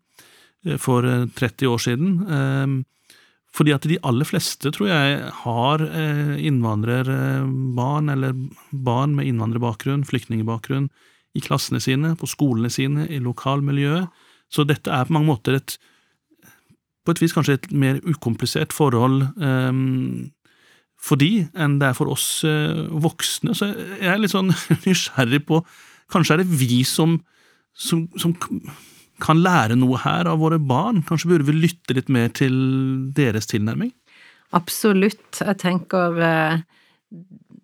eh, 0.66 0.80
for 0.82 1.06
30 1.06 1.68
eh, 1.68 1.72
år 1.72 1.86
siden. 1.86 2.18
Eh, 2.28 3.14
fordi 3.54 3.74
at 3.76 3.86
de 3.86 4.00
aller 4.02 4.26
fleste, 4.26 4.72
tror 4.74 4.90
jeg, 4.90 5.18
har 5.44 5.86
eh, 5.86 6.36
innvandrerbarn, 6.50 8.10
eller 8.10 8.34
barn 8.74 9.14
med 9.18 9.30
innvandrerbakgrunn, 9.30 10.08
flyktningbakgrunn, 10.10 10.90
i 11.34 11.42
klassene 11.42 11.82
sine, 11.82 12.14
på 12.18 12.30
skolene 12.30 12.70
sine, 12.74 13.08
i 13.10 13.18
lokalmiljøet. 13.22 14.10
Så 14.54 14.66
dette 14.70 14.90
er 14.94 15.06
på 15.08 15.16
mange 15.16 15.30
måter 15.32 15.58
et 15.58 15.78
på 17.04 17.12
et 17.12 17.20
vis 17.20 17.34
kanskje 17.36 17.58
et 17.58 17.66
mer 17.76 17.98
ukomplisert 18.08 18.72
forhold 18.76 19.26
um, 19.36 20.32
for 21.04 21.20
de 21.20 21.46
enn 21.60 21.80
det 21.82 21.90
er 21.90 21.98
for 21.98 22.12
oss 22.14 22.28
eh, 22.48 22.86
voksne. 23.04 23.56
Så 23.58 23.70
jeg 23.74 24.08
er 24.08 24.22
litt 24.22 24.34
sånn 24.34 24.54
nysgjerrig 24.88 25.44
på 25.50 25.64
Kanskje 26.14 26.36
er 26.36 26.42
det 26.44 26.58
vi 26.60 26.84
som, 26.86 27.16
som, 27.74 28.04
som 28.20 28.36
kan 29.24 29.40
lære 29.42 29.78
noe 29.80 29.98
her 30.04 30.28
av 30.30 30.44
våre 30.44 30.60
barn? 30.62 31.00
Kanskje 31.08 31.32
burde 31.32 31.48
vi 31.48 31.56
lytte 31.58 31.96
litt 31.98 32.12
mer 32.12 32.28
til 32.36 32.54
deres 33.18 33.50
tilnærming? 33.50 33.90
Absolutt. 34.54 35.40
Jeg 35.40 35.58
tenker 35.64 36.20
eh, 36.22 36.62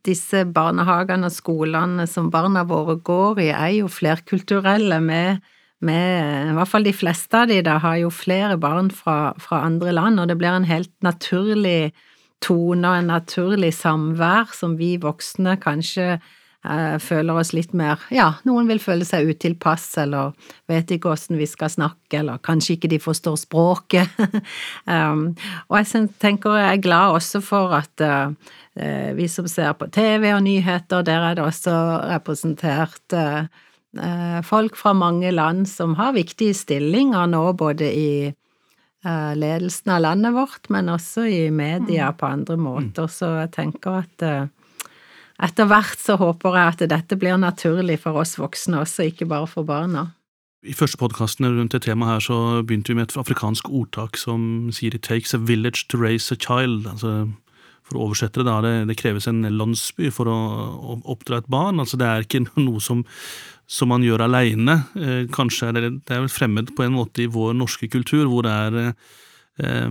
disse 0.07 0.45
barnehagene 0.49 1.29
og 1.29 1.35
skolene 1.35 2.07
som 2.09 2.31
barna 2.33 2.63
våre 2.67 2.97
går 3.05 3.43
i, 3.43 3.49
er 3.53 3.73
jo 3.81 3.91
flerkulturelle 3.91 4.97
med, 5.03 5.43
med 5.85 6.49
I 6.49 6.57
hvert 6.57 6.71
fall 6.71 6.87
de 6.87 6.95
fleste 6.95 7.43
av 7.43 7.51
de 7.51 7.59
da 7.65 7.77
har 7.83 7.99
jo 8.01 8.13
flere 8.13 8.57
barn 8.61 8.89
fra, 8.93 9.35
fra 9.41 9.61
andre 9.67 9.93
land, 9.95 10.23
og 10.23 10.31
det 10.31 10.39
blir 10.39 10.55
en 10.55 10.69
helt 10.69 10.95
naturlig 11.05 11.91
tone 12.43 12.87
og 12.87 12.99
en 12.99 13.09
naturlig 13.11 13.73
samvær 13.77 14.53
som 14.55 14.77
vi 14.79 14.93
voksne 15.01 15.57
kanskje 15.61 16.07
eh, 16.15 16.95
føler 17.03 17.39
oss 17.41 17.51
litt 17.55 17.73
mer 17.77 18.01
Ja, 18.13 18.31
noen 18.47 18.69
vil 18.69 18.81
føle 18.83 19.07
seg 19.07 19.29
utilpass, 19.29 19.87
eller 20.01 20.33
vet 20.69 20.91
ikke 20.95 21.11
åssen 21.13 21.39
vi 21.39 21.47
skal 21.49 21.71
snakke, 21.73 22.21
eller 22.21 22.41
kanskje 22.43 22.77
ikke 22.77 22.91
de 22.91 23.01
forstår 23.03 23.39
språket. 23.43 24.19
um, 24.93 25.29
og 25.67 25.79
jeg 25.79 26.07
tenker 26.21 26.59
jeg 26.59 26.77
er 26.77 26.83
glad 26.83 27.19
også 27.19 27.43
for 27.45 27.75
at 27.79 28.05
uh, 28.05 28.31
vi 29.17 29.27
som 29.31 29.47
ser 29.51 29.73
på 29.79 29.89
TV 29.91 30.31
og 30.33 30.43
nyheter, 30.47 31.03
der 31.03 31.31
er 31.31 31.39
det 31.39 31.47
også 31.47 31.73
representert 32.15 33.17
uh, 33.17 33.47
folk 34.45 34.75
fra 34.77 34.93
mange 34.93 35.31
land 35.33 35.65
som 35.67 35.95
har 35.97 36.13
viktige 36.13 36.53
stillinger 36.53 37.25
nå, 37.31 37.47
både 37.57 37.89
i 37.89 38.11
ledelsen 39.05 39.93
av 39.95 40.01
landet 40.03 40.35
vårt, 40.35 40.69
men 40.69 40.91
også 40.91 41.23
i 41.29 41.49
media 41.51 42.11
mm. 42.11 42.17
på 42.19 42.29
andre 42.29 42.57
måter. 42.59 43.07
Så 43.07 43.31
jeg 43.39 43.51
tenker 43.55 44.01
at 44.01 44.25
eh, 44.25 44.47
etter 45.39 45.69
hvert 45.71 45.99
så 46.01 46.17
håper 46.19 46.57
jeg 46.59 46.73
at 46.73 46.87
dette 46.91 47.19
blir 47.19 47.39
naturlig 47.39 48.01
for 48.03 48.19
oss 48.19 48.35
voksne 48.39 48.81
også, 48.83 49.07
ikke 49.11 49.29
bare 49.29 49.47
for 49.47 49.67
barna. 49.67 50.09
I 50.67 50.75
første 50.75 50.99
podkasten 50.99 51.47
rundt 51.47 51.71
det 51.71 51.85
temaet 51.85 52.17
her 52.17 52.25
så 52.25 52.37
begynte 52.67 52.91
vi 52.91 52.97
med 52.99 53.07
et 53.07 53.19
afrikansk 53.21 53.69
ordtak 53.71 54.19
som 54.19 54.67
sier 54.75 54.95
it 54.95 55.05
takes 55.07 55.31
a 55.33 55.39
village 55.39 55.87
to 55.87 55.97
raise 55.97 56.33
a 56.35 56.35
child. 56.35 56.87
altså 56.87 57.29
for 57.89 57.97
å 57.97 58.05
oversette 58.05 58.43
det, 58.43 58.45
da, 58.45 58.59
det, 58.61 58.73
det 58.91 58.97
kreves 58.99 59.25
en 59.29 59.41
landsby 59.41 60.11
for 60.13 60.29
å, 60.29 60.37
å, 60.77 60.99
oppdra 61.09 61.41
et 61.41 61.49
barn. 61.49 61.81
altså 61.81 61.97
Det 61.97 62.05
er 62.05 62.27
ikke 62.27 62.43
noe 62.67 62.83
som, 62.83 63.01
som 63.69 63.91
man 63.91 64.03
gjør 64.03 64.25
aleine. 64.25 64.79
Eh, 64.97 65.23
kanskje 65.33 65.69
er 65.69 65.77
det, 65.77 65.89
det 66.09 66.15
er 66.15 66.23
vel 66.25 66.33
fremmed 66.33 66.73
på 66.77 66.85
en 66.85 66.95
måte 66.97 67.23
i 67.23 67.29
vår 67.29 67.53
norske 67.57 67.89
kultur, 67.91 68.25
hvor 68.29 68.47
det 68.47 68.53
er 68.65 68.79
eh, 68.81 69.89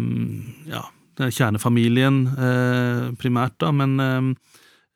ja, 0.72 0.82
det 1.18 1.28
er 1.28 1.36
kjernefamilien 1.36 2.24
eh, 2.34 3.04
primært, 3.20 3.58
da, 3.62 3.74
men 3.74 3.98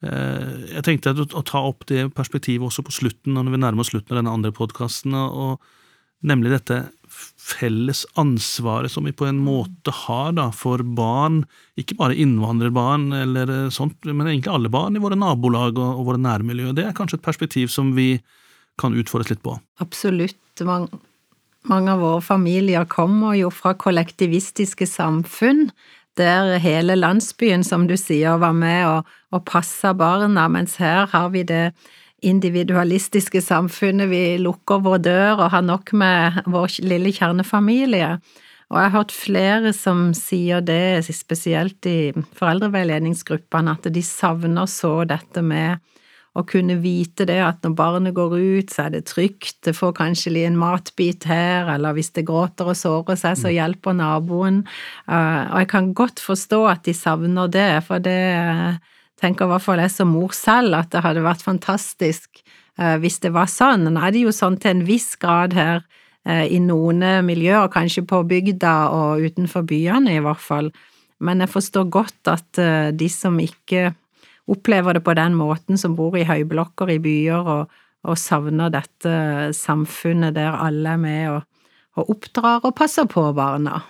jeg 0.02 0.82
tenkte 0.82 1.12
å, 1.14 1.42
ta 1.46 1.60
opp 1.62 1.84
det 1.86 2.08
perspektivet 2.16 2.66
også 2.66 2.82
på 2.82 2.90
slutten, 2.90 3.36
når 3.36 3.52
vi 3.54 3.60
nærmer 3.62 3.84
oss 3.84 3.92
slutten 3.92 4.16
av 4.16 4.18
denne 4.18 4.32
andre 4.34 4.50
podkasten, 4.50 5.14
nemlig 6.26 6.50
dette 6.50 6.78
felles 7.38 8.00
ansvaret 8.18 8.90
som 8.90 9.06
vi 9.06 9.14
på 9.14 9.28
en 9.28 9.38
måte 9.38 9.94
har 9.94 10.34
da, 10.34 10.48
for 10.50 10.82
barn, 10.82 11.44
ikke 11.78 12.00
bare 12.00 12.18
innvandrerbarn 12.18 13.12
eller 13.14 13.54
sånt, 13.70 14.02
men 14.10 14.26
egentlig 14.26 14.50
alle 14.50 14.72
barn 14.74 14.98
i 14.98 15.04
våre 15.06 15.20
nabolag 15.22 15.78
og, 15.78 16.00
og 16.00 16.10
våre 16.10 16.24
nærmiljø. 16.26 16.74
Det 16.74 16.88
er 16.88 16.98
kanskje 16.98 17.20
et 17.20 17.28
perspektiv 17.30 17.70
som 17.70 17.94
vi 17.94 18.16
kan 18.80 18.94
utfordres 18.98 19.32
litt 19.32 19.42
på. 19.44 19.56
Absolutt. 19.82 20.38
Mange, 20.64 21.00
mange 21.68 21.94
av 21.94 22.02
våre 22.02 22.22
familier 22.24 22.86
kommer 22.90 23.36
jo 23.38 23.50
fra 23.54 23.74
kollektivistiske 23.78 24.86
samfunn, 24.88 25.70
der 26.20 26.58
hele 26.60 26.96
landsbyen, 26.98 27.64
som 27.64 27.86
du 27.88 27.96
sier, 27.96 28.36
var 28.42 28.52
med 28.52 28.84
og, 28.84 29.10
og 29.32 29.44
passa 29.48 29.94
barna, 29.96 30.44
mens 30.52 30.76
her 30.82 31.08
har 31.08 31.30
vi 31.32 31.44
det 31.48 31.72
individualistiske 32.22 33.40
samfunnet. 33.42 34.10
Vi 34.12 34.22
lukker 34.42 34.82
vår 34.84 35.00
dør 35.02 35.40
og 35.40 35.52
har 35.54 35.64
nok 35.66 35.94
med 35.96 36.42
vår 36.52 36.78
lille 36.84 37.12
kjernefamilie. 37.16 38.18
Og 38.72 38.78
jeg 38.78 38.88
har 38.88 38.94
hørt 38.94 39.12
flere 39.12 39.72
som 39.76 40.12
sier 40.16 40.62
det, 40.64 41.04
spesielt 41.12 41.84
i 41.88 42.12
foreldreveiledningsgruppene, 42.38 43.74
at 43.74 43.88
de 43.92 44.04
savner 44.06 44.68
så 44.70 45.02
dette 45.08 45.42
med 45.44 45.82
å 46.32 46.44
kunne 46.48 46.78
vite 46.80 47.26
det 47.28 47.38
at 47.44 47.60
når 47.64 47.74
barnet 47.76 48.14
går 48.16 48.34
ut, 48.38 48.70
så 48.72 48.86
er 48.86 48.94
det 48.94 49.02
trygt, 49.10 49.58
det 49.66 49.74
får 49.76 49.92
kanskje 49.98 50.32
en 50.46 50.56
matbit 50.56 51.26
her, 51.28 51.68
eller 51.74 51.92
hvis 51.96 52.12
det 52.16 52.24
gråter 52.28 52.70
og 52.72 52.78
sårer 52.78 53.18
seg, 53.20 53.36
så 53.36 53.50
mm. 53.50 53.54
hjelper 53.58 53.98
naboen. 53.98 54.62
Eh, 55.04 55.42
og 55.52 55.58
jeg 55.60 55.68
kan 55.74 55.92
godt 55.98 56.22
forstå 56.24 56.62
at 56.72 56.84
de 56.88 56.96
savner 56.96 57.52
det, 57.52 57.68
for 57.84 58.00
det 58.00 58.22
tenker 59.20 59.46
i 59.46 59.52
hvert 59.52 59.66
fall 59.66 59.82
jeg 59.84 59.92
som 59.92 60.10
mor 60.10 60.32
selv 60.34 60.80
at 60.80 60.90
det 60.94 61.04
hadde 61.04 61.22
vært 61.22 61.44
fantastisk 61.44 62.40
eh, 62.80 62.96
hvis 63.02 63.20
det 63.22 63.34
var 63.36 63.50
sånn. 63.52 63.84
Nå 63.92 64.00
er 64.00 64.16
det 64.16 64.24
jo 64.24 64.32
sånn 64.34 64.56
til 64.62 64.78
en 64.78 64.86
viss 64.88 65.12
grad 65.20 65.52
her 65.58 65.84
eh, 66.24 66.48
i 66.48 66.62
noen 66.64 67.04
miljøer, 67.28 67.68
kanskje 67.72 68.06
på 68.08 68.24
bygda 68.32 68.76
og 68.96 69.28
utenfor 69.28 69.68
byene 69.68 70.16
i 70.16 70.24
hvert 70.24 70.42
fall, 70.42 70.72
men 71.22 71.44
jeg 71.44 71.52
forstår 71.52 71.90
godt 71.92 72.30
at 72.32 72.58
eh, 72.58 72.88
de 72.96 73.08
som 73.12 73.36
ikke 73.38 73.92
opplever 74.50 74.98
det 74.98 75.04
på 75.06 75.14
den 75.18 75.36
måten, 75.38 75.78
som 75.78 75.94
bor 75.98 76.16
i 76.18 76.26
høyblokker 76.26 76.90
i 76.94 76.98
byer 77.02 77.50
og, 77.56 77.76
og 78.02 78.18
savner 78.18 78.72
dette 78.74 79.52
samfunnet 79.54 80.34
der 80.38 80.56
alle 80.58 80.96
er 80.96 81.02
med 81.02 81.28
og, 81.36 81.44
og 82.00 82.16
oppdrar 82.16 82.66
og 82.66 82.74
passer 82.78 83.06
på 83.10 83.28
barna. 83.36 83.82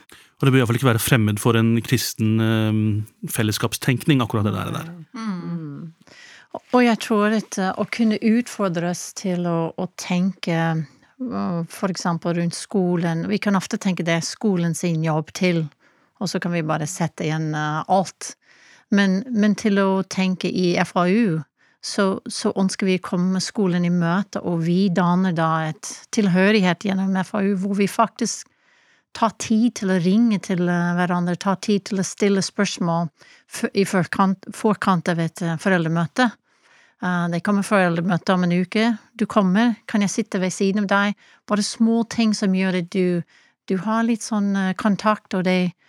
Og 0.43 0.49
det 0.49 0.53
bør 0.53 0.63
iallfall 0.65 0.81
ikke 0.81 0.91
være 0.91 1.03
fremmed 1.03 1.39
for 1.39 1.55
en 1.55 1.77
kristen 1.87 2.35
eh, 2.43 3.29
fellesskapstenkning, 3.31 4.25
akkurat 4.25 4.49
det 4.49 4.57
der. 4.59 4.91
Mm. 5.15 5.93
Og 6.73 6.83
jeg 6.85 6.99
tror 7.01 7.37
at 7.37 7.59
uh, 7.61 7.71
å 7.81 7.87
kunne 7.93 8.19
utfordres 8.21 9.13
til 9.19 9.47
å, 9.49 9.73
å 9.73 9.87
tenke 10.01 10.59
f.eks. 11.23 11.71
for 11.71 11.93
eksempel 11.93 12.35
rundt 12.35 12.57
skolen 12.59 13.29
Vi 13.31 13.39
kan 13.39 13.55
ofte 13.55 13.79
tenke 13.79 14.03
det 14.03 14.17
er 14.19 14.25
skolen 14.27 14.75
sin 14.75 15.05
jobb 15.07 15.31
til, 15.39 15.63
og 16.19 16.27
så 16.27 16.41
kan 16.43 16.51
vi 16.51 16.65
bare 16.67 16.89
sette 16.91 17.29
igjen 17.29 17.53
uh, 17.55 17.85
alt. 17.87 18.35
Men, 18.93 19.23
men, 19.33 19.57
til 19.57 19.81
å 19.81 20.03
tenke 20.05 20.51
i 20.53 20.75
FAU, 20.85 21.41
så, 21.83 22.05
så, 22.29 22.53
ønsker 22.61 22.87
vi 22.87 22.99
å 23.01 23.05
komme 23.05 23.41
skolen 23.43 23.87
i 23.89 23.91
møte, 23.91 24.43
og 24.45 24.63
vi 24.67 24.87
danner 24.95 25.35
da 25.35 25.51
et 25.71 25.89
tilhørighet 26.15 26.85
gjennom 26.87 27.17
FAU 27.25 27.57
hvor 27.59 27.75
vi 27.81 27.89
faktisk 27.91 28.53
tar 29.17 29.35
tid 29.41 29.75
til 29.81 29.93
å 29.93 29.99
ringe 30.01 30.39
til 30.45 30.69
eh, 30.69 30.93
hverandre, 30.97 31.37
tar 31.41 31.59
tid 31.65 31.89
til 31.89 32.01
å 32.01 32.07
stille 32.07 32.45
spørsmål 32.45 33.11
i 33.77 33.85
forkant, 33.89 34.49
forkant 34.57 35.11
av 35.13 35.21
et 35.21 35.43
eh, 35.45 35.59
foreldremøte. 35.61 36.31
Uh, 37.03 37.27
det 37.33 37.41
kommer 37.43 37.67
foreldremøte 37.67 38.31
om 38.37 38.45
en 38.47 38.53
uke. 38.63 38.93
Du 39.19 39.25
kommer, 39.27 39.73
kan 39.91 40.05
jeg 40.05 40.13
sitte 40.13 40.39
ved 40.39 40.55
siden 40.55 40.85
av 40.85 40.91
deg? 40.93 41.25
Bare 41.51 41.65
små 41.67 42.05
ting 42.07 42.31
som 42.31 42.55
gjør 42.55 42.79
at 42.79 42.93
du, 42.95 43.25
du 43.67 43.75
har 43.83 44.05
litt 44.07 44.23
sånn 44.23 44.55
kontakt, 44.79 45.35
og 45.35 45.43
det, 45.49 45.57
uh, 45.73 45.82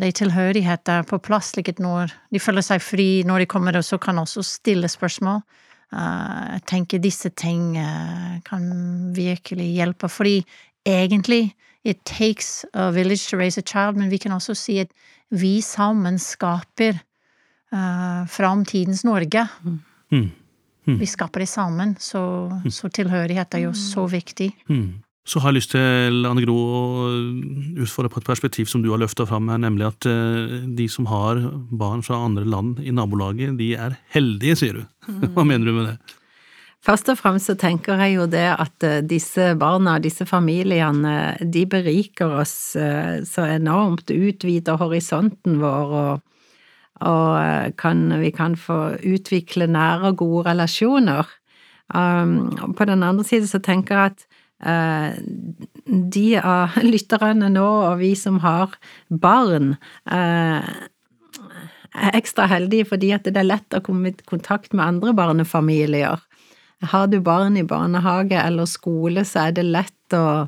det 0.00 0.08
er 0.08 0.16
tilhørighet 0.18 0.84
der 0.88 1.04
på 1.06 1.20
plass, 1.22 1.52
slik 1.54 1.68
at 1.70 1.78
når 1.82 2.10
de 2.34 2.40
føler 2.42 2.64
seg 2.66 2.82
fri 2.82 3.22
når 3.26 3.44
de 3.44 3.50
kommer, 3.50 3.76
og 3.78 3.86
så 3.86 3.98
kan 4.02 4.18
også 4.18 4.42
stille 4.42 4.88
spørsmål. 4.90 5.42
Jeg 5.92 6.62
tenker 6.68 7.00
disse 7.00 7.30
ting 7.38 7.76
kan 8.44 8.64
virkelig 9.16 9.68
hjelpe, 9.78 10.10
fordi 10.10 10.42
egentlig 10.84 11.54
it 11.84 12.02
takes 12.04 12.66
a 12.74 12.90
village 12.90 13.30
to 13.30 13.38
raise 13.38 13.60
a 13.60 13.62
child, 13.62 13.96
men 13.96 14.10
vi 14.10 14.18
kan 14.18 14.34
også 14.34 14.56
si 14.58 14.80
at 14.82 14.90
vi 15.30 15.60
sammen 15.62 16.18
skaper 16.18 16.98
framtidens 18.28 19.04
Norge. 19.04 19.46
Mm. 19.62 20.30
Mm. 20.88 20.98
Vi 20.98 21.06
skaper 21.06 21.44
det 21.44 21.48
sammen, 21.48 21.96
så, 22.00 22.22
så 22.72 22.88
tilhørighet 22.88 23.54
er 23.54 23.66
jo 23.66 23.74
så 23.76 24.06
viktig. 24.08 24.50
Mm. 24.68 25.02
Så 25.28 25.42
har 25.42 25.52
jeg 25.52 25.58
lyst 25.58 25.74
til, 25.74 26.22
Anne 26.24 26.40
Gro, 26.40 26.54
å 26.56 27.08
utfordre 27.84 28.08
på 28.12 28.22
et 28.22 28.28
perspektiv 28.28 28.70
som 28.70 28.80
du 28.80 28.88
har 28.94 29.00
løfta 29.02 29.26
fram 29.28 29.50
her, 29.52 29.60
nemlig 29.60 29.90
at 29.90 30.06
de 30.78 30.86
som 30.88 31.08
har 31.10 31.42
barn 31.68 32.00
fra 32.06 32.22
andre 32.24 32.46
land 32.48 32.78
i 32.80 32.94
nabolaget, 32.96 33.58
de 33.58 33.74
er 33.76 33.98
heldige, 34.14 34.56
sier 34.62 34.78
du. 34.78 34.86
Hva 35.34 35.44
mener 35.44 35.68
du 35.68 35.74
med 35.76 35.90
det? 35.90 35.98
Først 36.88 37.10
og 37.12 37.18
fremst 37.20 37.50
så 37.50 37.58
tenker 37.60 38.00
jeg 38.00 38.14
jo 38.14 38.24
det 38.30 38.46
at 38.54 38.86
disse 39.04 39.50
barna, 39.60 39.98
disse 40.00 40.24
familiene, 40.24 41.34
de 41.42 41.66
beriker 41.68 42.38
oss 42.40 42.56
så 43.28 43.46
enormt, 43.50 44.08
utvider 44.14 44.80
horisonten 44.80 45.60
vår 45.60 45.94
og 45.98 46.24
og 47.00 47.76
kan, 47.78 48.20
vi 48.20 48.30
kan 48.34 48.56
få 48.58 48.98
utvikle 49.06 49.68
nære 49.70 50.12
og 50.12 50.16
gode 50.16 50.48
relasjoner. 50.50 51.28
Um, 51.94 52.74
på 52.76 52.84
den 52.84 53.02
andre 53.02 53.24
side 53.24 53.46
så 53.48 53.58
tenker 53.58 53.94
jeg 53.96 54.12
at 54.12 54.26
de 54.58 56.24
av 56.42 56.78
lytterne 56.92 57.50
nå, 57.54 57.66
og 57.88 58.00
vi 58.00 58.14
som 58.18 58.40
har 58.42 58.74
barn, 59.08 59.76
uh, 60.10 60.66
er 61.98 62.16
ekstra 62.18 62.48
heldige 62.50 62.88
fordi 62.90 63.12
at 63.16 63.26
det 63.26 63.38
er 63.38 63.48
lett 63.48 63.74
å 63.74 63.82
komme 63.84 64.10
i 64.10 64.26
kontakt 64.28 64.74
med 64.74 64.84
andre 64.86 65.14
barnefamilier. 65.16 66.20
Har 66.90 67.06
du 67.10 67.18
barn 67.24 67.56
i 67.58 67.66
barnehage 67.66 68.38
eller 68.38 68.68
skole, 68.70 69.24
så 69.26 69.48
er 69.48 69.56
det 69.56 69.66
lett 69.66 70.14
å 70.14 70.46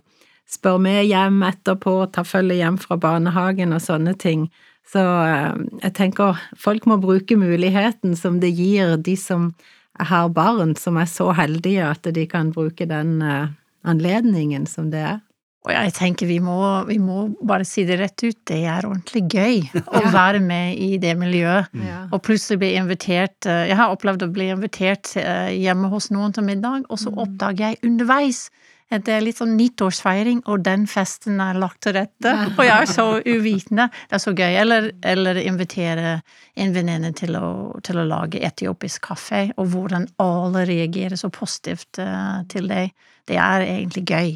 spørre 0.50 0.82
med 0.82 1.04
hjem 1.06 1.42
etterpå, 1.46 1.94
ta 2.14 2.24
følge 2.26 2.58
hjem 2.60 2.78
fra 2.82 2.98
barnehagen 3.00 3.74
og 3.74 3.82
sånne 3.82 4.14
ting. 4.18 4.48
Så 4.90 5.02
eh, 5.02 5.54
jeg 5.84 5.94
tenker 5.98 6.38
folk 6.58 6.86
må 6.90 6.98
bruke 7.02 7.38
muligheten 7.38 8.16
som 8.18 8.40
det 8.42 8.50
gir 8.58 8.96
de 8.98 9.16
som 9.18 9.52
har 10.00 10.30
barn 10.34 10.74
som 10.78 10.96
er 10.98 11.08
så 11.10 11.30
heldige 11.36 11.84
at 11.86 12.06
de 12.14 12.24
kan 12.30 12.50
bruke 12.54 12.86
den 12.90 13.20
eh, 13.22 13.50
anledningen 13.86 14.66
som 14.68 14.90
det 14.92 15.02
er. 15.14 15.18
Og 15.68 15.74
jeg 15.74 15.92
tenker 15.92 16.24
vi 16.24 16.38
må, 16.40 16.56
vi 16.88 16.96
må 16.96 17.26
bare 17.44 17.66
si 17.68 17.82
det 17.84 17.98
rett 18.00 18.22
ut, 18.24 18.38
det 18.48 18.62
er 18.64 18.86
ordentlig 18.88 19.26
gøy 19.28 19.58
å 20.00 20.02
være 20.08 20.40
med 20.40 20.80
i 20.80 20.96
det 21.02 21.12
miljøet. 21.20 21.68
Ja. 21.76 22.06
Og 22.08 22.22
plutselig 22.24 22.62
bli 22.62 22.72
invitert 22.80 23.48
eh, 23.48 23.66
Jeg 23.68 23.76
har 23.76 23.92
opplevd 23.92 24.24
å 24.24 24.32
bli 24.32 24.48
invitert 24.54 25.12
hjemme 25.16 25.92
hos 25.92 26.08
noen 26.14 26.32
til 26.36 26.48
middag, 26.48 26.88
og 26.88 27.02
så 27.02 27.12
mm. 27.12 27.22
oppdager 27.26 27.66
jeg 27.68 27.82
underveis 27.84 28.46
at 28.90 29.04
det 29.06 29.14
er 29.14 29.22
litt 29.22 29.38
sånn 29.38 29.54
nyttårsfeiring, 29.58 30.42
og 30.50 30.64
den 30.66 30.86
festen 30.90 31.38
er 31.42 31.58
lagt 31.62 31.84
til 31.86 31.94
rette. 31.94 32.32
Og 32.56 32.64
jeg 32.66 32.74
er 32.74 32.90
så 32.90 33.06
uvitende. 33.22 33.86
Det 34.10 34.18
er 34.18 34.22
så 34.24 34.34
gøy. 34.34 34.56
Eller, 34.64 34.90
eller 35.06 35.38
invitere 35.44 36.16
en 36.58 36.74
venninne 36.74 37.12
til, 37.16 37.38
til, 37.86 38.00
å 38.02 38.08
lage 38.08 38.42
etiopisk 38.46 39.06
kaffe, 39.12 39.44
og 39.54 39.70
hvordan 39.74 40.08
alle 40.22 40.66
reagerer 40.68 41.14
så 41.20 41.30
positivt 41.30 42.02
uh, 42.02 42.42
til 42.50 42.66
det. 42.70 42.88
Det 43.28 43.36
er 43.36 43.66
egentlig 43.66 44.04
gøy. 44.08 44.30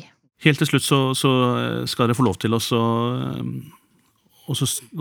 Helt 0.44 0.60
til 0.60 0.68
slutt 0.68 0.84
så, 0.84 0.98
så 1.16 1.30
skal 1.88 2.08
dere 2.08 2.18
få 2.18 2.26
lov 2.26 2.36
til 2.42 2.54
å 2.56 2.60
og 4.44 4.58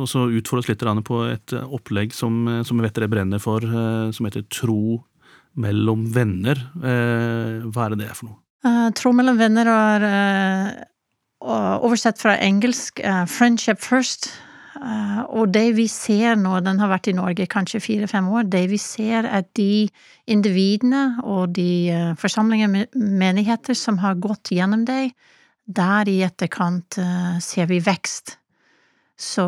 så 0.08 0.22
utfordre 0.32 0.62
oss 0.64 0.70
litt 0.70 0.84
på 1.04 1.18
et 1.28 1.54
opplegg 1.60 2.14
som, 2.16 2.46
som 2.64 2.80
jeg 2.80 2.88
vet 2.88 2.96
dere 2.96 3.12
brenner 3.12 3.42
for, 3.44 3.60
eh, 3.60 4.12
som 4.16 4.28
heter 4.30 4.46
Tro 4.48 5.02
mellom 5.60 6.06
venner. 6.14 6.62
Eh, 6.80 7.66
hva 7.68 7.86
er 7.86 7.94
det 7.94 8.04
det 8.04 8.08
er 8.08 8.18
for 8.18 8.30
noe? 8.30 8.40
Uh, 8.64 8.88
Tro 8.96 9.12
mellom 9.12 9.36
venner 9.36 9.68
er 9.68 10.06
uh, 11.44 11.76
oversett 11.84 12.22
fra 12.22 12.38
engelsk 12.40 13.02
uh, 13.04 13.26
'friendship 13.28 13.84
first'. 13.84 14.32
Og 14.74 15.52
det 15.54 15.68
vi 15.78 15.86
ser 15.92 16.38
nå, 16.40 16.56
den 16.66 16.80
har 16.82 16.90
vært 16.92 17.10
i 17.12 17.16
Norge 17.18 17.46
kanskje 17.50 17.82
fire-fem 17.84 18.30
år, 18.34 18.48
det 18.50 18.64
vi 18.72 18.80
ser 18.82 19.28
er 19.30 19.46
de 19.58 19.88
individene 20.26 21.20
og 21.22 21.54
de 21.58 22.16
forsamlinger, 22.20 22.88
menigheter, 22.96 23.78
som 23.78 24.00
har 24.02 24.22
gått 24.24 24.54
gjennom 24.56 24.86
det, 24.90 25.12
der 25.66 26.10
i 26.10 26.22
etterkant 26.26 26.98
ser 27.44 27.70
vi 27.70 27.80
vekst. 27.84 28.38
Så 29.20 29.46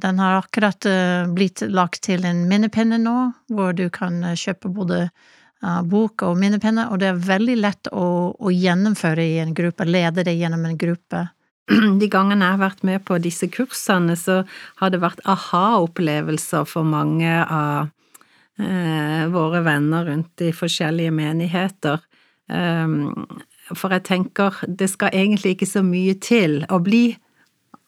den 0.00 0.22
har 0.22 0.38
akkurat 0.38 0.86
blitt 1.34 1.64
lagt 1.66 2.04
til 2.06 2.24
en 2.24 2.46
minnepinne 2.48 3.00
nå, 3.02 3.16
hvor 3.50 3.74
du 3.76 3.88
kan 3.92 4.22
kjøpe 4.38 4.70
både 4.72 5.08
bok 5.90 6.22
og 6.22 6.38
minnepinne, 6.38 6.86
og 6.92 7.00
det 7.02 7.10
er 7.10 7.24
veldig 7.26 7.56
lett 7.58 7.90
å, 7.90 8.30
å, 8.30 8.52
gjennomføre 8.54 9.24
i 9.24 9.38
en 9.42 9.54
gruppe, 9.56 9.86
lede 9.88 10.24
det 10.26 10.36
gjennom 10.38 10.64
en 10.68 10.78
gruppe. 10.78 11.24
De 12.00 12.08
gangene 12.08 12.46
jeg 12.46 12.56
har 12.56 12.62
vært 12.62 12.84
med 12.86 13.04
på 13.08 13.18
disse 13.20 13.48
kursene, 13.52 14.16
så 14.16 14.42
har 14.80 14.92
det 14.92 15.02
vært 15.02 15.20
aha-opplevelser 15.28 16.64
for 16.68 16.88
mange 16.88 17.32
av 17.44 17.90
eh, 18.60 19.24
våre 19.32 19.62
venner 19.66 20.08
rundt 20.08 20.44
i 20.44 20.52
forskjellige 20.56 21.12
menigheter. 21.14 22.00
Um, 22.48 23.26
for 23.76 23.92
jeg 23.92 24.06
tenker, 24.08 24.56
det 24.64 24.88
skal 24.94 25.12
egentlig 25.12 25.56
ikke 25.56 25.68
så 25.68 25.84
mye 25.84 26.16
til 26.24 26.62
å 26.72 26.80
bli 26.80 27.10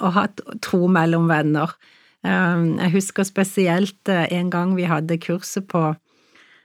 å 0.01 0.13
ha 0.13 0.27
tro 0.61 0.85
mellom 0.93 1.29
venner. 1.31 1.73
Um, 2.21 2.77
jeg 2.83 2.93
husker 2.99 3.25
spesielt 3.25 4.13
eh, 4.13 4.27
en 4.37 4.53
gang 4.53 4.77
vi 4.77 4.89
hadde 4.89 5.21
kurset 5.25 5.69
på 5.73 5.95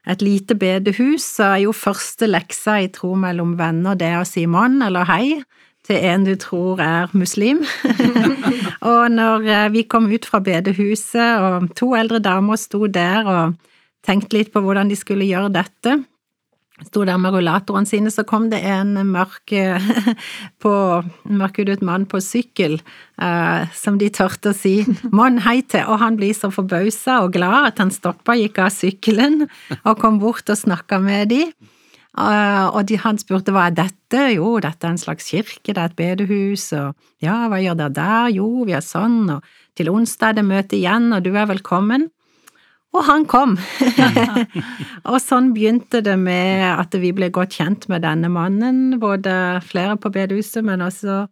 et 0.06 0.22
lite 0.22 0.58
bedehus, 0.60 1.24
så 1.24 1.54
er 1.54 1.62
jo 1.64 1.72
første 1.74 2.28
leksa 2.28 2.82
i 2.84 2.92
tro 2.94 3.16
mellom 3.18 3.56
venner 3.58 3.96
det 3.98 4.12
å 4.20 4.26
si 4.28 4.44
mann 4.52 4.84
eller 4.86 5.08
hei 5.10 5.40
til 5.86 6.02
en 6.10 6.26
du 6.26 6.34
tror 6.42 6.82
er 6.84 7.14
muslim. 7.18 7.62
og 8.92 9.04
når 9.14 9.46
eh, 9.46 9.70
vi 9.76 9.86
kom 9.90 10.10
ut 10.12 10.26
fra 10.28 10.42
bedehuset, 10.44 11.42
og 11.42 11.70
to 11.78 11.94
eldre 11.98 12.22
damer 12.24 12.60
sto 12.60 12.86
der 12.88 13.30
og 13.30 13.56
tenkte 14.06 14.38
litt 14.38 14.52
på 14.54 14.62
hvordan 14.62 14.90
de 14.92 14.98
skulle 14.98 15.28
gjøre 15.30 15.54
dette, 15.54 16.00
sto 16.84 17.06
der 17.08 17.20
med 17.22 17.32
rullatorene 17.32 17.88
sine, 17.88 18.12
så 18.12 18.26
kom 18.28 18.50
det 18.52 18.60
en 18.68 18.98
mørk 19.08 19.54
på 20.64 20.74
mørkhudet 21.24 21.80
mann 21.86 22.08
på 22.10 22.20
sykkel, 22.24 22.80
eh, 23.22 23.70
som 23.78 24.00
de 24.02 24.10
tørte 24.14 24.52
å 24.52 24.58
si 24.58 24.82
mann 25.16 25.40
hei 25.46 25.62
til, 25.64 25.86
og 25.88 26.02
han 26.04 26.20
blir 26.20 26.36
så 26.36 26.52
forbausa 26.54 27.22
og 27.24 27.38
glad 27.38 27.72
at 27.72 27.80
han 27.84 27.94
stoppa, 27.94 28.36
gikk 28.40 28.60
av 28.66 28.74
sykkelen 28.76 29.46
og 29.84 29.96
kom 30.02 30.20
bort 30.24 30.52
og 30.52 30.60
snakka 30.66 31.00
med 31.04 31.32
de. 31.32 31.46
Uh, 32.16 32.72
og 32.72 32.86
de, 32.88 32.96
han 33.04 33.18
spurte 33.20 33.52
hva 33.52 33.66
er 33.68 33.76
dette, 33.76 34.22
jo, 34.38 34.54
dette 34.64 34.88
er 34.88 34.94
en 34.94 35.02
slags 35.02 35.28
kirke, 35.34 35.74
det 35.74 35.76
er 35.76 35.90
et 35.90 35.98
bedehus, 36.00 36.70
og 36.78 36.96
ja, 37.24 37.50
hva 37.52 37.60
gjør 37.60 37.76
dere 37.82 37.96
der, 37.98 38.30
jo, 38.38 38.48
vi 38.64 38.76
er 38.78 38.86
sånn, 38.86 39.26
og 39.34 39.44
til 39.76 39.92
onsdag 39.92 40.32
er 40.32 40.38
det 40.38 40.46
møte 40.48 40.78
igjen, 40.80 41.10
og 41.12 41.26
du 41.26 41.34
er 41.36 41.50
velkommen. 41.50 42.08
Og 42.96 43.04
han 43.04 43.26
kom! 43.28 43.58
og 45.12 45.18
sånn 45.20 45.52
begynte 45.56 46.00
det 46.06 46.16
med 46.16 46.64
at 46.70 46.96
vi 47.02 47.12
ble 47.16 47.28
godt 47.36 47.58
kjent 47.58 47.90
med 47.92 48.06
denne 48.08 48.32
mannen, 48.32 48.96
både 49.02 49.60
flere 49.68 49.98
på 50.00 50.14
bedehuset, 50.16 50.64
men 50.64 50.86
også 50.86 51.26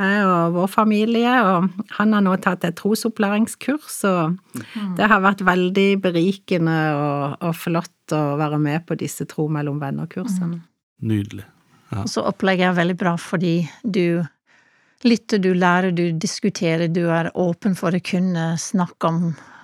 jeg 0.00 0.24
og 0.24 0.54
vår 0.54 0.68
familie, 0.70 1.32
og 1.44 1.66
han 1.98 2.14
har 2.14 2.22
nå 2.24 2.36
tatt 2.40 2.62
et 2.64 2.76
trosopplæringskurs, 2.78 3.98
og 4.08 4.36
mm. 4.54 4.94
det 4.96 5.08
har 5.10 5.24
vært 5.24 5.42
veldig 5.44 5.90
berikende 6.06 6.78
og, 6.94 7.34
og 7.48 7.58
flott 7.58 7.92
å 8.16 8.36
være 8.40 8.58
med 8.62 8.86
på 8.88 8.96
disse 9.00 9.26
Tro 9.30 9.48
mellom 9.52 9.80
venner-kursene. 9.82 10.58
Mm. 10.58 11.08
Nydelig. 11.10 11.46
Ja. 11.90 12.04
Og 12.04 12.10
så 12.12 12.24
opplegget 12.28 12.70
er 12.70 12.78
veldig 12.78 12.96
bra 13.00 13.16
fordi 13.18 13.54
du 13.82 14.22
lytter, 15.02 15.40
du 15.40 15.52
lærer, 15.54 15.90
du 15.96 16.12
diskuterer, 16.12 16.88
du 16.88 17.06
er 17.10 17.30
åpen 17.38 17.74
for 17.78 17.96
å 17.96 18.02
kunne 18.04 18.52
snakke 18.60 19.08
om 19.08 19.22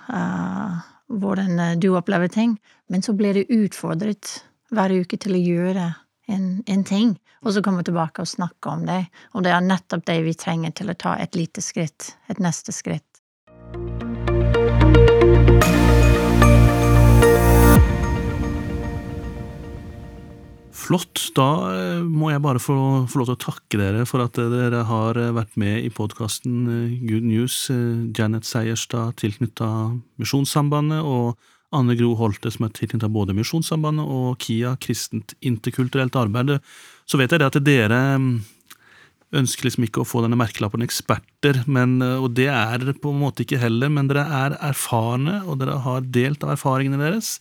uh, 0.09 0.79
hvordan 1.07 1.59
eh, 1.59 1.77
du 1.77 1.91
opplever 1.95 2.27
ting, 2.27 2.57
men 2.91 3.05
så 3.05 3.13
blir 3.13 3.37
du 3.37 3.55
utfordret 3.63 4.41
hver 4.73 4.91
uke 4.91 5.19
til 5.21 5.37
å 5.37 5.43
gjøre 5.43 5.85
en, 6.27 6.47
en 6.67 6.83
ting, 6.83 7.13
og 7.45 7.53
så 7.55 7.63
komme 7.63 7.85
tilbake 7.87 8.23
og 8.23 8.27
snakke 8.27 8.73
om 8.73 8.83
det, 8.89 9.05
og 9.31 9.45
det 9.45 9.53
er 9.55 9.63
nettopp 9.63 10.03
det 10.09 10.17
vi 10.25 10.35
trenger 10.35 10.73
til 10.75 10.91
å 10.91 10.97
ta 10.99 11.15
et 11.21 11.37
lite 11.37 11.63
skritt, 11.63 12.15
et 12.27 12.41
neste 12.43 12.75
skritt. 12.75 13.06
Flott. 20.87 21.19
Da 21.35 21.47
eh, 21.73 22.03
må 22.05 22.29
jeg 22.31 22.43
bare 22.43 22.61
få, 22.63 22.75
få, 23.11 23.19
lov 23.19 23.27
til 23.27 23.35
å 23.35 23.43
takke 23.49 23.79
dere 23.81 24.05
for 24.07 24.23
at 24.23 24.37
dere 24.39 24.85
har 24.87 25.19
eh, 25.19 25.33
vært 25.35 25.57
med 25.59 25.83
i 25.83 25.91
podkasten 25.91 26.61
eh, 26.71 26.93
Good 27.09 27.27
News. 27.27 27.57
Janet 28.15 28.47
Seierstad 28.47 29.17
tilknytta 29.19 29.67
Misjonssambandet, 30.21 31.03
og 31.03 31.35
Anne 31.75 31.97
Gro 31.99 32.13
Holte, 32.15 32.51
som 32.53 32.69
er 32.69 32.75
tilknyttet 32.77 33.11
både 33.11 33.35
Misjonssambandet 33.35 34.07
og 34.07 34.37
KIA, 34.43 34.77
kristent 34.79 35.35
interkulturelt 35.43 36.15
arbeid, 36.15 36.55
så 37.03 37.19
vet 37.19 37.35
jeg 37.35 37.43
det 37.43 37.49
at 37.49 37.59
dere 37.67 37.99
mm, 38.23 38.31
ønsker 39.41 39.67
liksom 39.67 39.89
ikke 39.89 40.05
å 40.05 40.07
få 40.07 40.23
denne 40.23 40.39
merkelappen 40.39 40.85
eksperter, 40.85 41.65
men, 41.67 41.99
og 41.99 42.31
det 42.39 42.47
er 42.53 42.79
dere 42.79 42.95
på 42.95 43.11
en 43.11 43.19
måte 43.25 43.43
ikke 43.43 43.59
heller, 43.59 43.91
men 43.91 44.07
dere 44.07 44.23
er 44.23 44.55
erfarne, 44.69 45.41
og 45.43 45.59
dere 45.59 45.81
har 45.83 46.07
delt 46.07 46.47
av 46.47 46.55
erfaringene 46.55 47.03
deres. 47.03 47.35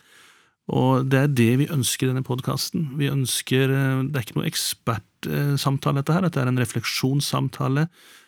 Og 0.67 1.07
det 1.07 1.19
er 1.21 1.35
det 1.35 1.51
vi 1.61 1.69
ønsker 1.71 2.07
i 2.07 2.11
denne 2.11 2.27
podkasten. 2.27 2.89
Vi 2.99 3.07
ønsker 3.07 3.71
Det 3.71 4.19
er 4.19 4.25
ikke 4.25 4.41
noe 4.41 4.49
ekspertsamtale, 4.49 6.01
dette 6.03 6.17
her, 6.17 6.27
dette 6.27 6.41
er 6.43 6.51
en 6.51 6.59
refleksjonssamtale 6.59 7.87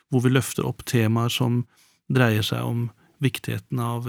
hvor 0.09 0.23
vi 0.25 0.31
løfter 0.33 0.65
opp 0.65 0.85
temaer 0.89 1.33
som 1.35 1.65
dreier 2.09 2.47
seg 2.47 2.63
om 2.65 2.87
viktigheten 3.21 3.83
av 3.83 4.07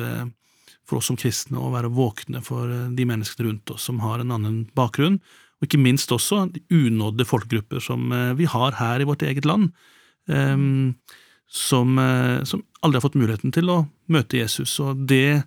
for 0.89 0.99
oss 0.99 1.09
som 1.11 1.19
kristne 1.19 1.61
å 1.61 1.71
være 1.73 1.91
våkne 1.93 2.41
for 2.45 2.69
eh, 2.71 2.89
de 2.95 3.05
menneskene 3.07 3.49
rundt 3.49 3.75
oss 3.75 3.87
som 3.89 4.01
har 4.03 4.23
en 4.23 4.33
annen 4.35 4.59
bakgrunn, 4.77 5.19
og 5.59 5.67
ikke 5.67 5.81
minst 5.81 6.11
også 6.15 6.45
de 6.53 6.63
unådde 6.71 7.27
folkegrupper 7.29 7.83
som 7.83 8.11
eh, 8.15 8.33
vi 8.39 8.49
har 8.49 8.77
her 8.79 9.03
i 9.03 9.09
vårt 9.09 9.25
eget 9.27 9.47
land, 9.49 9.73
som, 11.49 11.95
som, 12.45 12.59
aldri 12.85 12.99
har 12.99 13.01
fått 13.01 13.15
muligheten 13.17 13.53
til 13.55 13.71
å 13.73 13.77
møte 14.13 14.37
Jesus. 14.37 14.75
Og 14.83 14.99
det 15.09 15.41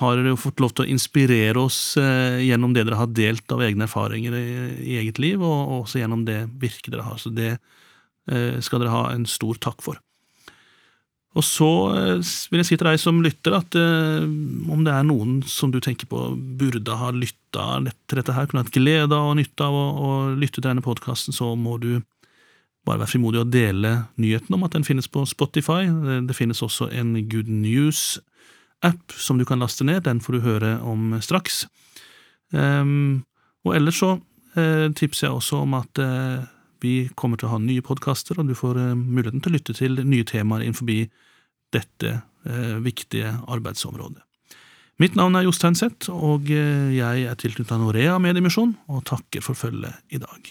har 0.00 0.16
dere 0.16 0.32
jo 0.32 0.40
fått 0.40 0.62
lov 0.62 0.72
til 0.72 0.86
å 0.86 0.92
inspirere 0.92 1.60
oss 1.60 1.98
uh, 2.00 2.40
gjennom 2.40 2.72
det 2.74 2.86
dere 2.88 2.98
har 2.98 3.10
delt 3.12 3.52
av 3.52 3.60
egne 3.62 3.84
erfaringer 3.86 4.38
i, 4.38 4.46
i 4.94 4.96
eget 5.02 5.20
liv, 5.22 5.42
og, 5.42 5.58
og, 5.66 5.82
også 5.84 6.00
gjennom 6.00 6.24
det 6.28 6.40
virket 6.62 6.94
dere 6.94 7.04
har. 7.06 7.20
Så 7.20 7.30
det 7.34 7.52
uh, 7.58 8.56
skal 8.64 8.82
dere 8.82 8.94
ha 8.94 9.04
en 9.12 9.28
stor 9.28 9.60
takk 9.62 9.84
for. 9.84 10.00
Og 11.32 11.44
så 11.46 11.68
eh, 11.96 12.32
vil 12.52 12.60
jeg 12.60 12.68
si 12.68 12.76
til 12.76 12.88
deg 12.90 13.00
som 13.00 13.22
lytter, 13.24 13.56
at 13.56 13.76
eh, 13.78 14.24
om 14.72 14.82
det 14.84 14.92
er 14.92 15.06
noen 15.08 15.40
som 15.48 15.72
du 15.72 15.78
tenker 15.80 16.08
på 16.10 16.26
burde 16.60 16.96
ha 16.98 17.08
lytta 17.14 17.80
til 17.88 18.20
dette 18.20 18.36
her, 18.36 18.48
kunne 18.48 18.64
hatt 18.66 18.74
glede 18.74 19.16
av 19.16 19.30
og 19.30 19.38
nytte 19.40 19.64
av 19.64 19.76
å, 19.76 20.10
lytte 20.36 20.60
til 20.60 20.68
denne 20.68 20.84
podkasten, 20.84 21.36
så 21.36 21.54
må 21.56 21.78
du 21.80 21.94
bare 22.84 23.00
være 23.00 23.12
frimodig 23.14 23.40
og 23.40 23.52
dele 23.54 23.94
nyheten 24.20 24.56
om 24.56 24.66
at 24.66 24.74
den 24.76 24.84
finnes 24.84 25.08
på 25.08 25.22
Spotify. 25.30 25.86
Det, 26.26 26.36
finnes 26.36 26.60
også 26.66 26.90
en 26.90 27.14
Good 27.30 27.48
News-app 28.82 29.12
som 29.12 29.38
du 29.38 29.44
kan 29.44 29.58
laste 29.58 29.84
ned, 29.84 30.02
den 30.02 30.20
får 30.20 30.32
du 30.32 30.40
høre 30.42 30.80
om 30.82 31.20
straks. 31.20 31.66
Um, 32.50 33.24
og 33.64 33.76
ellers 33.76 34.00
så 34.00 34.18
uh, 34.56 34.92
tipser 34.92 35.28
jeg 35.28 35.36
også 35.36 35.62
om 35.62 35.74
at 35.74 35.98
uh, 35.98 36.44
vi 36.82 37.08
kommer 37.14 37.38
til 37.38 37.48
å 37.48 37.54
ha 37.54 37.58
nye 37.58 37.82
podkaster, 37.82 38.38
og 38.38 38.48
du 38.48 38.54
får 38.54 38.76
uh, 38.76 38.94
muligheten 38.94 39.40
til 39.40 39.52
å 39.52 39.56
lytte 39.56 39.74
til 39.74 40.02
nye 40.04 40.24
temaer 40.24 40.64
innenfor 40.66 41.08
dette 41.72 42.20
viktige 42.82 43.30
arbeidsområdet. 43.46 44.18
Mitt 44.98 45.14
navn 45.14 45.38
er 45.38 45.44
Jostein 45.46 45.76
Seth, 45.78 46.10
og 46.10 46.50
jeg 46.50 47.22
er 47.22 47.38
tilknyttet 47.38 47.78
Norea 47.78 48.18
Mediemisjon, 48.18 48.74
og 48.90 49.06
takker 49.06 49.46
for 49.46 49.54
følget 49.56 49.94
i 50.10 50.18
dag. 50.20 50.50